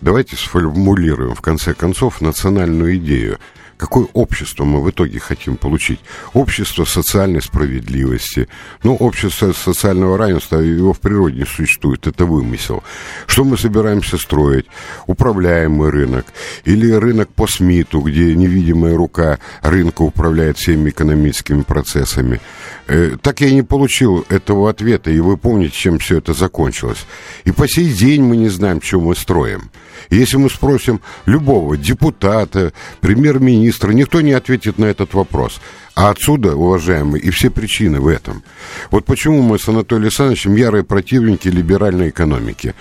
давайте 0.01 0.35
сформулируем 0.35 1.35
в 1.35 1.41
конце 1.41 1.73
концов 1.73 2.21
национальную 2.21 2.97
идею– 2.97 3.37
Какое 3.79 4.07
общество 4.11 4.65
мы 4.65 4.81
в 4.81 4.89
итоге 4.89 5.19
хотим 5.19 5.55
получить? 5.55 6.01
Общество 6.33 6.83
социальной 6.83 7.41
справедливости. 7.41 8.49
Ну, 8.83 8.95
общество 8.95 9.53
социального 9.53 10.17
равенства, 10.17 10.57
его 10.57 10.91
в 10.91 10.99
природе 10.99 11.37
не 11.37 11.45
существует, 11.45 12.05
это 12.05 12.25
вымысел. 12.25 12.83
Что 13.25 13.45
мы 13.45 13.57
собираемся 13.57 14.17
строить? 14.17 14.65
Управляемый 15.07 15.91
рынок? 15.91 16.25
Или 16.65 16.91
рынок 16.91 17.29
по 17.29 17.47
СМИТу, 17.47 18.01
где 18.01 18.35
невидимая 18.35 18.97
рука 18.97 19.39
рынка 19.61 20.01
управляет 20.01 20.57
всеми 20.57 20.89
экономическими 20.89 21.61
процессами? 21.61 22.41
Э, 22.87 23.15
так 23.21 23.39
я 23.39 23.47
и 23.47 23.55
не 23.55 23.63
получил 23.63 24.25
этого 24.27 24.69
ответа, 24.69 25.09
и 25.09 25.21
вы 25.21 25.37
помните, 25.37 25.73
чем 25.73 25.99
все 25.99 26.17
это 26.17 26.33
закончилось. 26.33 27.05
И 27.45 27.53
по 27.53 27.65
сей 27.65 27.93
день 27.93 28.23
мы 28.23 28.35
не 28.35 28.49
знаем, 28.49 28.81
что 28.81 28.99
мы 28.99 29.15
строим. 29.15 29.71
Если 30.09 30.37
мы 30.37 30.49
спросим 30.49 31.01
любого 31.25 31.77
депутата, 31.77 32.73
премьер-министра, 32.99 33.68
никто 33.93 34.21
не 34.21 34.33
ответит 34.33 34.77
на 34.77 34.85
этот 34.85 35.13
вопрос. 35.13 35.61
А 35.95 36.11
отсюда, 36.11 36.55
уважаемые, 36.55 37.21
и 37.21 37.29
все 37.29 37.49
причины 37.49 37.99
в 37.99 38.07
этом. 38.07 38.43
Вот 38.89 39.05
почему 39.05 39.41
мы 39.41 39.59
с 39.59 39.67
Анатолием 39.67 40.05
Александровичем 40.05 40.55
ярые 40.55 40.83
противники 40.83 41.49
либеральной 41.49 42.09
экономики. 42.09 42.73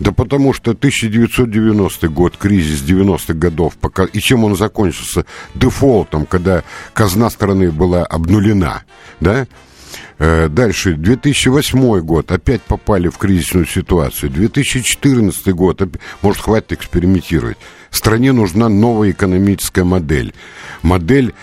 Да 0.00 0.10
потому 0.12 0.52
что 0.52 0.72
1990 0.72 2.08
год, 2.08 2.36
кризис 2.36 2.82
90-х 2.82 3.34
годов, 3.34 3.74
пока, 3.80 4.04
и 4.04 4.18
чем 4.18 4.44
он 4.44 4.56
закончился? 4.56 5.24
Дефолтом, 5.54 6.26
когда 6.26 6.64
казна 6.94 7.30
страны 7.30 7.70
была 7.70 8.04
обнулена, 8.04 8.82
да? 9.20 9.46
Э, 10.18 10.48
дальше, 10.48 10.94
2008 10.94 12.00
год, 12.00 12.30
опять 12.30 12.62
попали 12.62 13.08
в 13.08 13.18
кризисную 13.18 13.66
ситуацию. 13.66 14.30
2014 14.30 15.48
год, 15.48 15.82
может, 16.22 16.42
хватит 16.42 16.72
экспериментировать. 16.72 17.58
Стране 17.90 18.32
нужна 18.32 18.68
новая 18.68 19.10
экономическая 19.10 19.84
модель. 19.84 20.34
Модель 20.82 21.34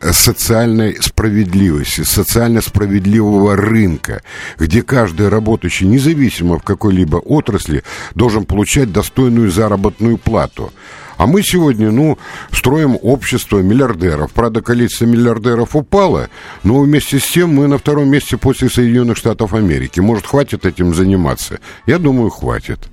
э, 0.00 0.12
социальной 0.12 1.00
справедливости, 1.02 2.02
социально 2.02 2.60
справедливого 2.60 3.56
рынка, 3.56 4.22
где 4.58 4.82
каждый 4.82 5.28
работающий, 5.28 5.86
независимо 5.86 6.58
в 6.58 6.62
какой-либо 6.62 7.16
отрасли, 7.16 7.82
должен 8.14 8.44
получать 8.44 8.92
достойную 8.92 9.50
заработную 9.50 10.18
плату. 10.18 10.72
А 11.20 11.26
мы 11.26 11.42
сегодня, 11.42 11.90
ну, 11.90 12.16
строим 12.50 12.96
общество 13.02 13.58
миллиардеров. 13.58 14.32
Правда, 14.32 14.62
количество 14.62 15.04
миллиардеров 15.04 15.76
упало, 15.76 16.30
но 16.62 16.80
вместе 16.80 17.18
с 17.18 17.28
тем 17.28 17.54
мы 17.54 17.68
на 17.68 17.76
втором 17.76 18.08
месте 18.08 18.38
после 18.38 18.70
Соединенных 18.70 19.18
Штатов 19.18 19.52
Америки. 19.52 20.00
Может, 20.00 20.26
хватит 20.26 20.64
этим 20.64 20.94
заниматься? 20.94 21.60
Я 21.84 21.98
думаю, 21.98 22.30
хватит. 22.30 22.88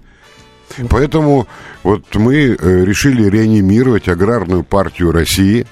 Поэтому 0.89 1.47
вот 1.83 2.03
мы 2.15 2.35
э, 2.35 2.83
решили 2.83 3.29
реанимировать 3.29 4.09
аграрную 4.09 4.65
партию 4.65 5.13
России, 5.13 5.65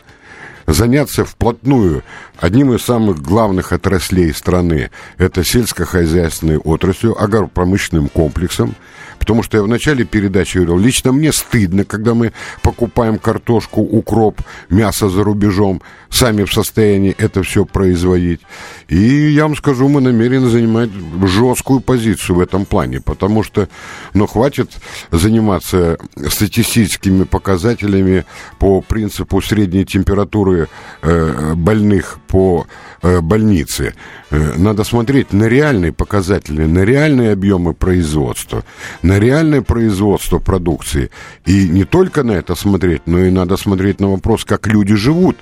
заняться 0.65 1.25
вплотную 1.25 2.03
одним 2.37 2.73
из 2.73 2.83
самых 2.83 3.21
главных 3.21 3.73
отраслей 3.73 4.33
страны, 4.33 4.91
это 5.17 5.43
сельскохозяйственной 5.43 6.57
отраслью, 6.57 7.21
агропромышленным 7.21 8.07
комплексом, 8.07 8.75
Потому 9.19 9.43
что 9.43 9.57
я 9.57 9.63
в 9.63 9.67
начале 9.67 10.05
передачи 10.05 10.57
говорил, 10.57 10.77
лично 10.77 11.11
мне 11.11 11.31
стыдно, 11.31 11.85
когда 11.85 12.13
мы 12.13 12.33
покупаем 12.61 13.17
картошку, 13.17 13.81
укроп, 13.81 14.41
мясо 14.69 15.09
за 15.09 15.23
рубежом, 15.23 15.81
сами 16.15 16.43
в 16.43 16.53
состоянии 16.53 17.15
это 17.17 17.43
все 17.43 17.65
производить. 17.65 18.41
И 18.87 19.29
я 19.31 19.43
вам 19.43 19.55
скажу, 19.55 19.89
мы 19.89 20.01
намерены 20.01 20.47
занимать 20.47 20.89
жесткую 21.23 21.81
позицию 21.81 22.37
в 22.37 22.39
этом 22.39 22.65
плане, 22.65 23.01
потому 23.01 23.43
что, 23.43 23.67
ну, 24.13 24.25
хватит 24.25 24.71
заниматься 25.11 25.97
статистическими 26.29 27.23
показателями 27.23 28.25
по 28.59 28.81
принципу 28.81 29.41
средней 29.41 29.85
температуры 29.85 30.67
э, 31.01 31.53
больных 31.55 32.19
по 32.27 32.65
э, 33.01 33.19
больнице. 33.21 33.93
Э, 34.31 34.53
надо 34.57 34.83
смотреть 34.83 35.33
на 35.33 35.45
реальные 35.45 35.91
показатели, 35.91 36.65
на 36.65 36.85
реальные 36.85 37.33
объемы 37.33 37.73
производства, 37.73 38.63
на 39.01 39.19
реальное 39.19 39.61
производство 39.61 40.39
продукции. 40.39 41.09
И 41.45 41.67
не 41.67 41.83
только 41.83 42.23
на 42.23 42.31
это 42.31 42.55
смотреть, 42.55 43.01
но 43.05 43.19
и 43.19 43.31
надо 43.31 43.57
смотреть 43.57 43.99
на 43.99 44.09
вопрос, 44.09 44.45
как 44.45 44.67
люди 44.67 44.95
живут, 44.95 45.37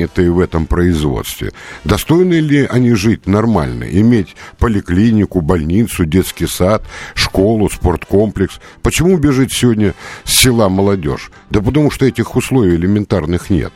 занятые 0.00 0.30
в 0.30 0.40
этом 0.40 0.66
производстве. 0.66 1.52
Достойны 1.84 2.34
ли 2.34 2.66
они 2.70 2.94
жить 2.94 3.26
нормально, 3.26 3.84
иметь 3.84 4.34
поликлинику, 4.58 5.40
больницу, 5.40 6.04
детский 6.04 6.46
сад, 6.46 6.82
школу, 7.14 7.68
спорткомплекс. 7.68 8.60
Почему 8.82 9.18
бежит 9.18 9.52
сегодня 9.52 9.94
с 10.24 10.32
села 10.32 10.68
молодежь? 10.68 11.30
Да 11.50 11.60
потому 11.60 11.90
что 11.90 12.06
этих 12.06 12.36
условий 12.36 12.76
элементарных 12.76 13.50
нет. 13.50 13.72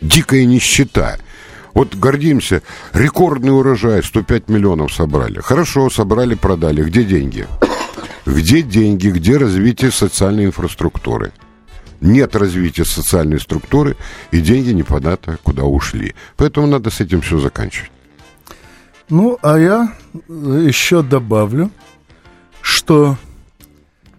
Дикая 0.00 0.44
нищета– 0.46 1.18
вот 1.74 1.94
гордимся, 1.94 2.60
рекордный 2.92 3.50
урожай, 3.50 4.02
105 4.02 4.50
миллионов 4.50 4.92
собрали. 4.92 5.40
Хорошо, 5.40 5.88
собрали, 5.88 6.34
продали. 6.34 6.82
Где 6.82 7.02
деньги? 7.02 7.46
Где 8.26 8.60
деньги, 8.60 9.08
где 9.08 9.38
развитие 9.38 9.90
социальной 9.90 10.44
инфраструктуры? 10.44 11.32
Нет 12.02 12.34
развития 12.34 12.84
социальной 12.84 13.38
структуры, 13.38 13.96
и 14.32 14.40
деньги 14.40 14.70
непонятно 14.70 15.38
куда 15.40 15.62
ушли. 15.62 16.16
Поэтому 16.36 16.66
надо 16.66 16.90
с 16.90 17.00
этим 17.00 17.20
все 17.20 17.38
заканчивать. 17.38 17.92
Ну, 19.08 19.38
а 19.40 19.56
я 19.56 19.94
еще 20.28 21.02
добавлю, 21.02 21.70
что 22.60 23.16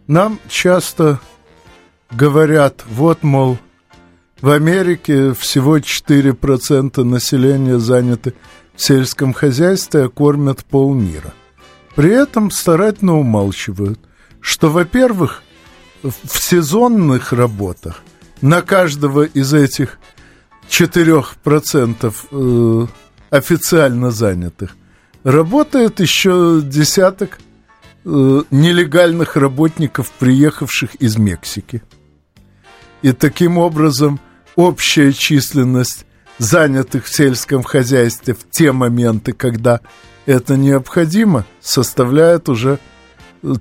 нам 0.08 0.40
часто 0.48 1.20
говорят, 2.10 2.86
вот, 2.90 3.22
мол, 3.22 3.58
в 4.40 4.50
Америке 4.50 5.34
всего 5.34 5.78
4% 5.78 7.04
населения 7.04 7.80
заняты 7.80 8.34
в 8.76 8.82
сельском 8.82 9.34
хозяйстве, 9.34 10.06
а 10.06 10.10
кормят 10.10 10.64
полмира. 10.64 11.34
При 11.96 12.12
этом 12.12 12.50
старательно 12.50 13.20
умалчивают, 13.20 14.00
что, 14.40 14.70
во-первых, 14.70 15.44
в 16.04 16.38
сезонных 16.39 17.34
работах 17.34 18.04
на 18.41 18.62
каждого 18.62 19.24
из 19.24 19.54
этих 19.54 19.99
4% 20.70 22.14
э, 22.32 22.88
официально 23.30 24.12
занятых 24.12 24.76
работает 25.24 25.99
еще 25.99 26.62
десяток 26.64 27.39
э, 28.06 28.43
нелегальных 28.51 29.38
работников, 29.38 30.12
приехавших 30.12 30.95
из 30.95 31.18
Мексики. 31.18 31.82
И 33.01 33.12
таким 33.12 33.58
образом– 33.58 34.20
общая 34.56 35.14
численность 35.14 36.06
занятых 36.38 37.06
в 37.06 37.16
сельском 37.16 37.64
хозяйстве 37.64 38.34
в 38.34 38.49
те 38.49 38.72
моменты, 38.72 39.34
когда 39.34 39.82
это 40.26 40.56
необходимо, 40.58 41.45
составляет 41.62 42.49
уже 42.49 42.80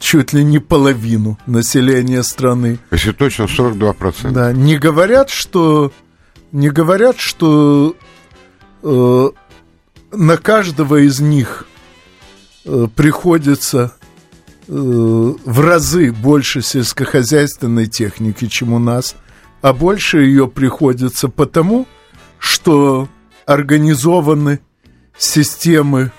чуть 0.00 0.32
ли 0.32 0.44
не 0.44 0.58
половину 0.58 1.38
населения 1.46 2.22
страны. 2.22 2.78
Если 2.90 3.12
точно, 3.12 3.44
42%. 3.44 4.30
Да, 4.30 4.52
не 4.52 4.78
говорят, 4.78 5.30
что 5.30 5.92
не 6.52 6.70
говорят, 6.70 7.18
что 7.18 7.96
э, 8.82 9.30
на 10.12 10.36
каждого 10.36 10.96
из 10.96 11.20
них 11.20 11.66
э, 12.64 12.86
приходится 12.94 13.94
э, 14.68 14.72
в 14.72 15.60
разы 15.60 16.12
больше 16.12 16.62
сельскохозяйственной 16.62 17.86
техники, 17.86 18.46
чем 18.46 18.72
у 18.72 18.78
нас– 18.78 19.16
а 19.62 19.72
больше 19.72 20.18
ее 20.18 20.48
приходится 20.48 21.28
потому, 21.28 21.86
что 22.38 23.08
организованы 23.46 24.60
системы 25.16 26.10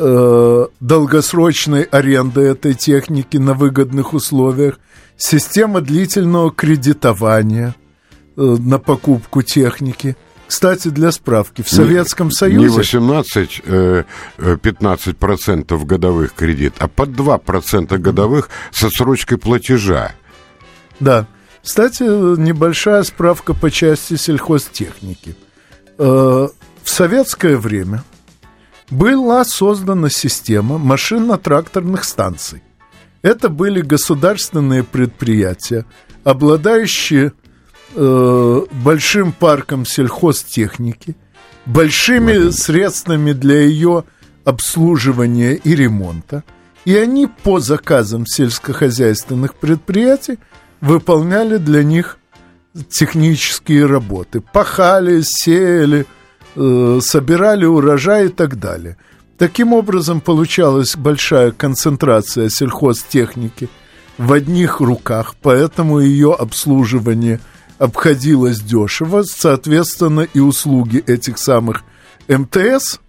э, 0.00 0.66
долгосрочной 0.80 1.82
аренды 1.82 2.40
этой 2.40 2.74
техники 2.74 3.36
на 3.36 3.54
выгодных 3.54 4.14
условиях, 4.14 4.80
система 5.16 5.80
длительного 5.80 6.50
кредитования 6.50 7.74
э, 8.36 8.40
на 8.40 8.78
покупку 8.78 9.42
техники. 9.42 10.16
Кстати, 10.46 10.88
для 10.88 11.12
справки, 11.12 11.62
в 11.62 11.68
Советском 11.68 12.32
Союзе... 12.32 12.58
Не 12.58 14.04
18-15% 14.38 15.64
э, 15.68 15.84
годовых 15.84 16.34
кредит, 16.34 16.74
а 16.78 16.88
под 16.88 17.10
2% 17.10 17.96
годовых 17.98 18.48
с 18.72 18.82
отсрочкой 18.82 19.38
платежа. 19.38 20.12
Да. 20.98 21.28
Кстати, 21.62 22.02
небольшая 22.02 23.02
справка 23.04 23.54
по 23.54 23.70
части 23.70 24.16
сельхозтехники. 24.16 25.36
Э, 25.98 26.48
в 26.82 26.90
советское 26.90 27.56
время 27.56 28.02
была 28.90 29.44
создана 29.44 30.10
система 30.10 30.78
машинно-тракторных 30.78 32.04
станций. 32.04 32.62
Это 33.22 33.48
были 33.48 33.80
государственные 33.80 34.82
предприятия, 34.82 35.84
обладающие 36.24 37.32
э, 37.94 38.60
большим 38.72 39.32
парком 39.32 39.84
сельхозтехники, 39.84 41.16
большими 41.66 42.50
средствами 42.50 43.32
для 43.32 43.60
ее 43.60 44.04
обслуживания 44.44 45.54
и 45.54 45.74
ремонта. 45.74 46.44
И 46.86 46.96
они 46.96 47.26
по 47.26 47.60
заказам 47.60 48.26
сельскохозяйственных 48.26 49.54
предприятий 49.54 50.38
выполняли 50.80 51.58
для 51.58 51.84
них 51.84 52.18
технические 52.88 53.84
работы. 53.86 54.40
Пахали, 54.40 55.20
сеяли, 55.22 56.06
э, 56.56 57.00
собирали 57.02 57.64
урожай 57.64 58.26
и 58.26 58.28
так 58.28 58.58
далее. 58.58 58.96
Таким 59.38 59.72
образом, 59.72 60.20
получалась 60.20 60.96
большая 60.96 61.52
концентрация 61.52 62.50
сельхозтехники 62.50 63.68
в 64.18 64.32
одних 64.32 64.80
руках, 64.80 65.34
поэтому 65.40 66.00
ее 66.00 66.34
обслуживание 66.34 67.40
обходилось 67.78 68.60
дешево. 68.60 69.22
Соответственно, 69.22 70.20
и 70.20 70.40
услуги 70.40 71.02
этих 71.06 71.38
самых 71.38 71.82
МТС 72.28 73.00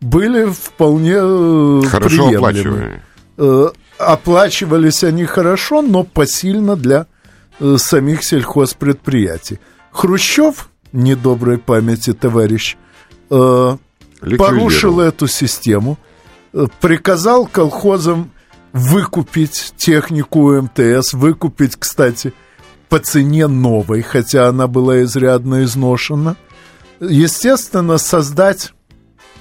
были 0.00 0.46
вполне 0.50 1.14
э, 1.16 1.82
Хорошо 1.88 2.28
приемлемы. 2.28 3.02
Э, 3.38 3.68
оплачивались 3.98 5.04
они 5.04 5.24
хорошо, 5.24 5.82
но 5.82 6.02
посильно 6.02 6.74
для 6.74 7.06
Э, 7.58 7.76
самих 7.78 8.22
сельхозпредприятий. 8.22 9.58
Хрущев, 9.90 10.68
недоброй 10.92 11.58
памяти 11.58 12.12
товарищ, 12.12 12.76
э, 13.30 13.76
порушил 14.38 15.00
эту 15.00 15.26
систему, 15.26 15.98
э, 16.52 16.66
приказал 16.80 17.46
колхозам 17.46 18.30
выкупить 18.72 19.72
технику 19.76 20.52
МТС, 20.52 21.14
выкупить, 21.14 21.76
кстати, 21.76 22.32
по 22.88 22.98
цене 22.98 23.46
новой, 23.46 24.02
хотя 24.02 24.48
она 24.48 24.66
была 24.66 25.02
изрядно 25.02 25.64
изношена. 25.64 26.36
Естественно, 27.00 27.98
создать 27.98 28.72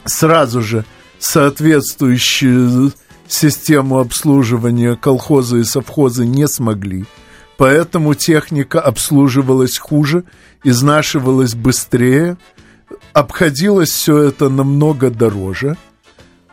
сразу 0.06 0.62
же 0.62 0.86
соответствующую 1.20 2.94
систему 3.28 4.00
обслуживания 4.00 4.96
колхозы 4.96 5.62
и 5.62 5.64
совхозы 5.64 6.26
не 6.26 6.48
смогли. 6.48 7.06
Поэтому 7.58 8.14
техника 8.14 8.82
обслуживалась 8.82 9.78
хуже, 9.78 10.26
изнашивалась 10.64 11.56
быстрее, 11.56 12.38
обходилось 13.16 13.92
все 13.92 14.24
это 14.24 14.50
намного 14.50 15.10
дороже. 15.10 15.78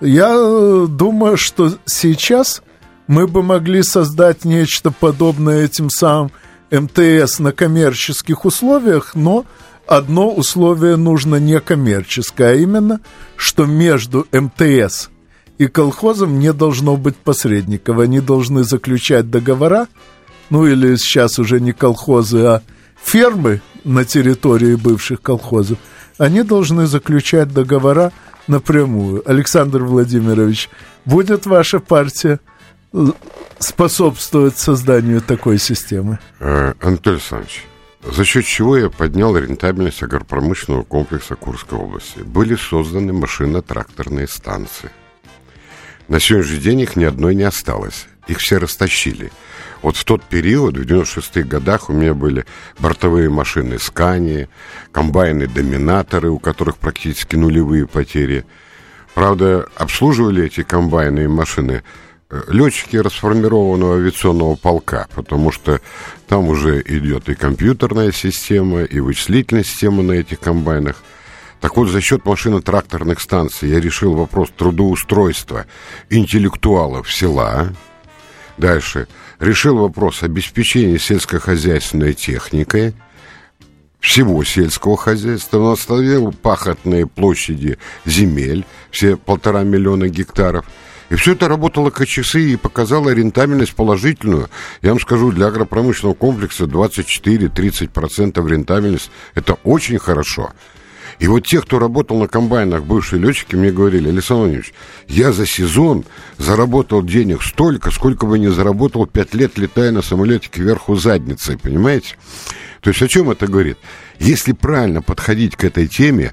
Я 0.01 0.33
э, 0.33 0.87
думаю, 0.89 1.37
что 1.37 1.73
сейчас 1.87 2.63
мы 3.09 3.27
бы 3.27 3.43
могли 3.43 3.83
создать 3.83 4.45
нечто 4.45 4.93
подобное 4.93 5.65
этим 5.65 5.91
самым 5.91 6.31
МТС 6.71 7.41
на 7.41 7.51
коммерческих 7.51 8.45
условиях, 8.45 9.17
но 9.17 9.45
одно 9.89 10.33
условие 10.33 10.95
нужно 10.95 11.37
не 11.37 11.59
коммерческое, 11.59 12.53
а 12.53 12.55
именно, 12.55 13.01
что 13.35 13.67
между 13.67 14.29
МТС 14.31 15.11
и 15.59 15.67
колхозом 15.67 16.39
не 16.39 16.53
должно 16.53 16.97
быть 16.97 17.17
посредников. 17.17 17.99
Они 17.99 18.21
должны 18.21 18.63
заключать 18.63 19.31
договора, 19.31 19.89
ну 20.49 20.65
или 20.65 20.95
сейчас 20.95 21.41
уже 21.41 21.59
не 21.61 21.73
колхозы, 21.73 22.45
а 22.45 22.63
фермы 23.03 23.63
на 23.83 24.05
территории 24.05 24.77
бывших 24.77 25.21
колхозов, 25.23 25.79
они 26.23 26.45
должны 26.45 26.87
заключать 26.87 27.53
договора 27.53 28.13
напрямую. 28.47 29.29
Александр 29.29 29.83
Владимирович, 29.83 30.71
будет 31.05 31.47
ваша 31.47 31.81
партия 31.81 32.39
способствовать 33.59 34.57
созданию 34.57 35.21
такой 35.21 35.59
системы? 35.59 36.21
Э, 36.39 36.75
Анатолий 36.81 37.17
Александрович, 37.17 37.65
за 38.05 38.25
счет 38.25 38.45
чего 38.45 38.77
я 38.77 38.89
поднял 38.89 39.37
рентабельность 39.37 40.01
агропромышленного 40.05 40.85
комплекса 40.85 41.35
Курской 41.35 41.77
области? 41.77 42.21
Были 42.21 42.55
созданы 42.55 43.13
машино-тракторные 43.13 44.29
станции. 44.29 44.91
На 46.07 46.21
сегодняшний 46.21 46.59
день 46.59 46.81
их 46.83 46.95
ни 46.95 47.03
одной 47.03 47.35
не 47.35 47.45
осталось. 47.45 48.07
Их 48.29 48.39
все 48.39 48.59
растащили. 48.59 49.33
Вот 49.83 49.97
в 49.97 50.05
тот 50.05 50.23
период, 50.23 50.77
в 50.77 50.83
96-х 50.83 51.43
годах, 51.43 51.91
у 51.91 51.93
меня 51.93 52.15
были 52.15 52.47
бортовые 52.79 53.29
машины 53.29 53.79
Скани, 53.79 54.49
комбайны-доминаторы, 54.93 56.31
у 56.31 56.39
которых 56.39 56.77
практически 56.77 57.35
нулевые 57.35 57.89
потери. 57.89 58.45
Правда, 59.15 59.69
обслуживали 59.77 60.45
эти 60.45 60.63
комбайны 60.63 61.25
и 61.25 61.27
машины 61.27 61.83
летчики 62.49 62.97
расформированного 62.97 63.97
авиационного 63.97 64.55
полка, 64.57 65.07
потому 65.15 65.53
что 65.53 65.81
там 66.29 66.49
уже 66.49 66.81
идет 66.81 67.29
и 67.29 67.35
компьютерная 67.35 68.13
система, 68.13 68.85
и 68.85 69.01
вычислительная 69.01 69.65
система 69.65 70.03
на 70.03 70.13
этих 70.13 70.41
комбайнах. 70.41 71.03
Так 71.61 71.77
вот, 71.77 71.89
за 71.89 72.01
счет 72.01 72.25
машино-тракторных 72.25 73.21
станций 73.21 73.69
я 73.69 73.81
решил 73.81 74.15
вопрос 74.15 74.51
трудоустройства 74.57 75.67
интеллектуалов 76.09 77.13
села. 77.13 77.75
Дальше. 78.57 79.09
Решил 79.43 79.77
вопрос 79.77 80.23
обеспечения 80.23 81.01
сельскохозяйственной 81.01 82.15
техникой 82.15 82.95
всего 83.99 84.45
сельского 84.45 84.97
хозяйства, 84.97 85.59
восстановил 85.59 86.31
пахотные 86.31 87.09
площади 87.09 87.77
земель, 88.05 88.65
все 88.93 89.17
полтора 89.17 89.65
миллиона 89.65 90.09
гектаров– 90.09 90.65
и 91.13 91.15
все 91.15 91.33
это 91.33 91.47
работало 91.47 91.91
как 91.91 92.09
часы 92.09 92.41
и 92.41 92.57
показало 92.57 93.11
рентабельность 93.11 93.75
положительную. 93.75 94.49
Я 94.81 94.93
вам 94.93 95.01
скажу, 95.01 95.31
для 95.31 95.49
агропромышленного 95.49 96.15
комплекса 96.15 96.65
24-30% 96.65 98.49
рентабельность– 98.49 99.11
это 99.35 99.59
очень 99.63 99.99
хорошо. 99.99 100.53
И 101.23 101.29
вот 101.29 101.47
те, 101.47 101.61
кто 101.61 101.79
работал 101.79 102.19
на 102.19 102.27
комбайнах, 102.27 102.83
бывшие 102.83 103.23
летчики, 103.23 103.55
мне 103.55 103.71
говорили, 103.71 104.09
Александр 104.09 104.41
Владимирович, 104.41 104.75
я 105.07 105.31
за 105.31 105.47
сезон 105.47 106.05
заработал 106.37 107.01
денег 107.01 107.45
столько, 107.45 107.93
сколько 107.93 108.27
бы 108.27 108.41
не 108.41 108.49
заработал 108.49 109.07
пять 109.07 109.33
лет, 109.33 109.57
летая 109.57 109.93
на 109.93 110.03
самолете 110.03 110.49
кверху 110.51 110.97
задницей, 110.97 111.57
понимаете? 111.57 112.17
То 112.81 112.91
есть 112.91 113.01
о 113.03 113.07
чем 113.07 113.31
это 113.31 113.47
говорит? 113.47 113.79
Если 114.19 114.51
правильно 114.51 115.01
подходить 115.01 115.55
к 115.55 115.63
этой 115.63 115.87
теме, 115.87 116.33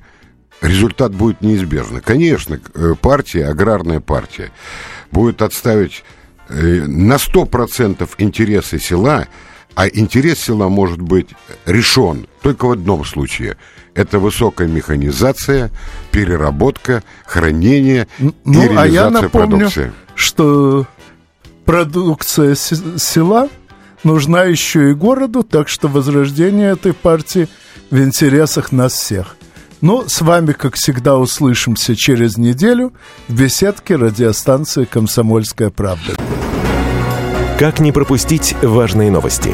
результат 0.60 1.14
будет 1.14 1.42
неизбежный. 1.42 2.02
Конечно, 2.02 2.60
э, 2.74 2.96
партия, 3.00 3.46
аграрная 3.46 4.00
партия, 4.00 4.52
будет 5.12 5.44
отставить 5.44 6.04
э, 6.48 6.56
на 6.88 7.18
100% 7.18 8.10
интересы 8.18 8.80
села, 8.80 9.28
а 9.76 9.88
интерес 9.88 10.40
села 10.40 10.68
может 10.68 11.00
быть 11.00 11.30
решен 11.68 12.26
только 12.42 12.66
в 12.66 12.72
одном 12.72 13.06
случае. 13.06 13.56
Это 14.00 14.18
высокая 14.18 14.70
механизация, 14.70 15.72
переработка, 16.12 17.04
хранение 17.26 18.08
ну, 18.18 18.34
и 18.46 18.70
реализация 18.70 18.82
а 18.82 18.88
я 18.88 19.10
напомню, 19.10 19.30
продукции. 19.58 19.92
что 20.16 20.88
продукция 21.66 22.56
села 22.56 23.50
нужна 24.06 24.44
еще 24.44 24.92
и 24.92 24.94
городу, 24.94 25.44
так 25.44 25.68
что 25.68 25.90
возрождение 25.90 26.72
этой 26.72 26.94
партии 26.94 27.50
в 27.92 28.00
интересах 28.02 28.72
нас 28.72 28.94
всех. 28.94 29.36
Ну, 29.82 30.06
с 30.08 30.22
вами, 30.22 30.54
как 30.54 30.76
всегда, 30.76 31.18
услышимся 31.18 31.94
через 31.94 32.38
неделю 32.38 32.94
в 33.28 33.38
беседке 33.38 33.98
радиостанции 33.98 34.86
«Комсомольская 34.86 35.72
правда». 35.72 36.16
Как 37.60 37.82
не 37.82 37.92
пропустить 37.92 38.56
важные 38.62 39.12
новости? 39.12 39.54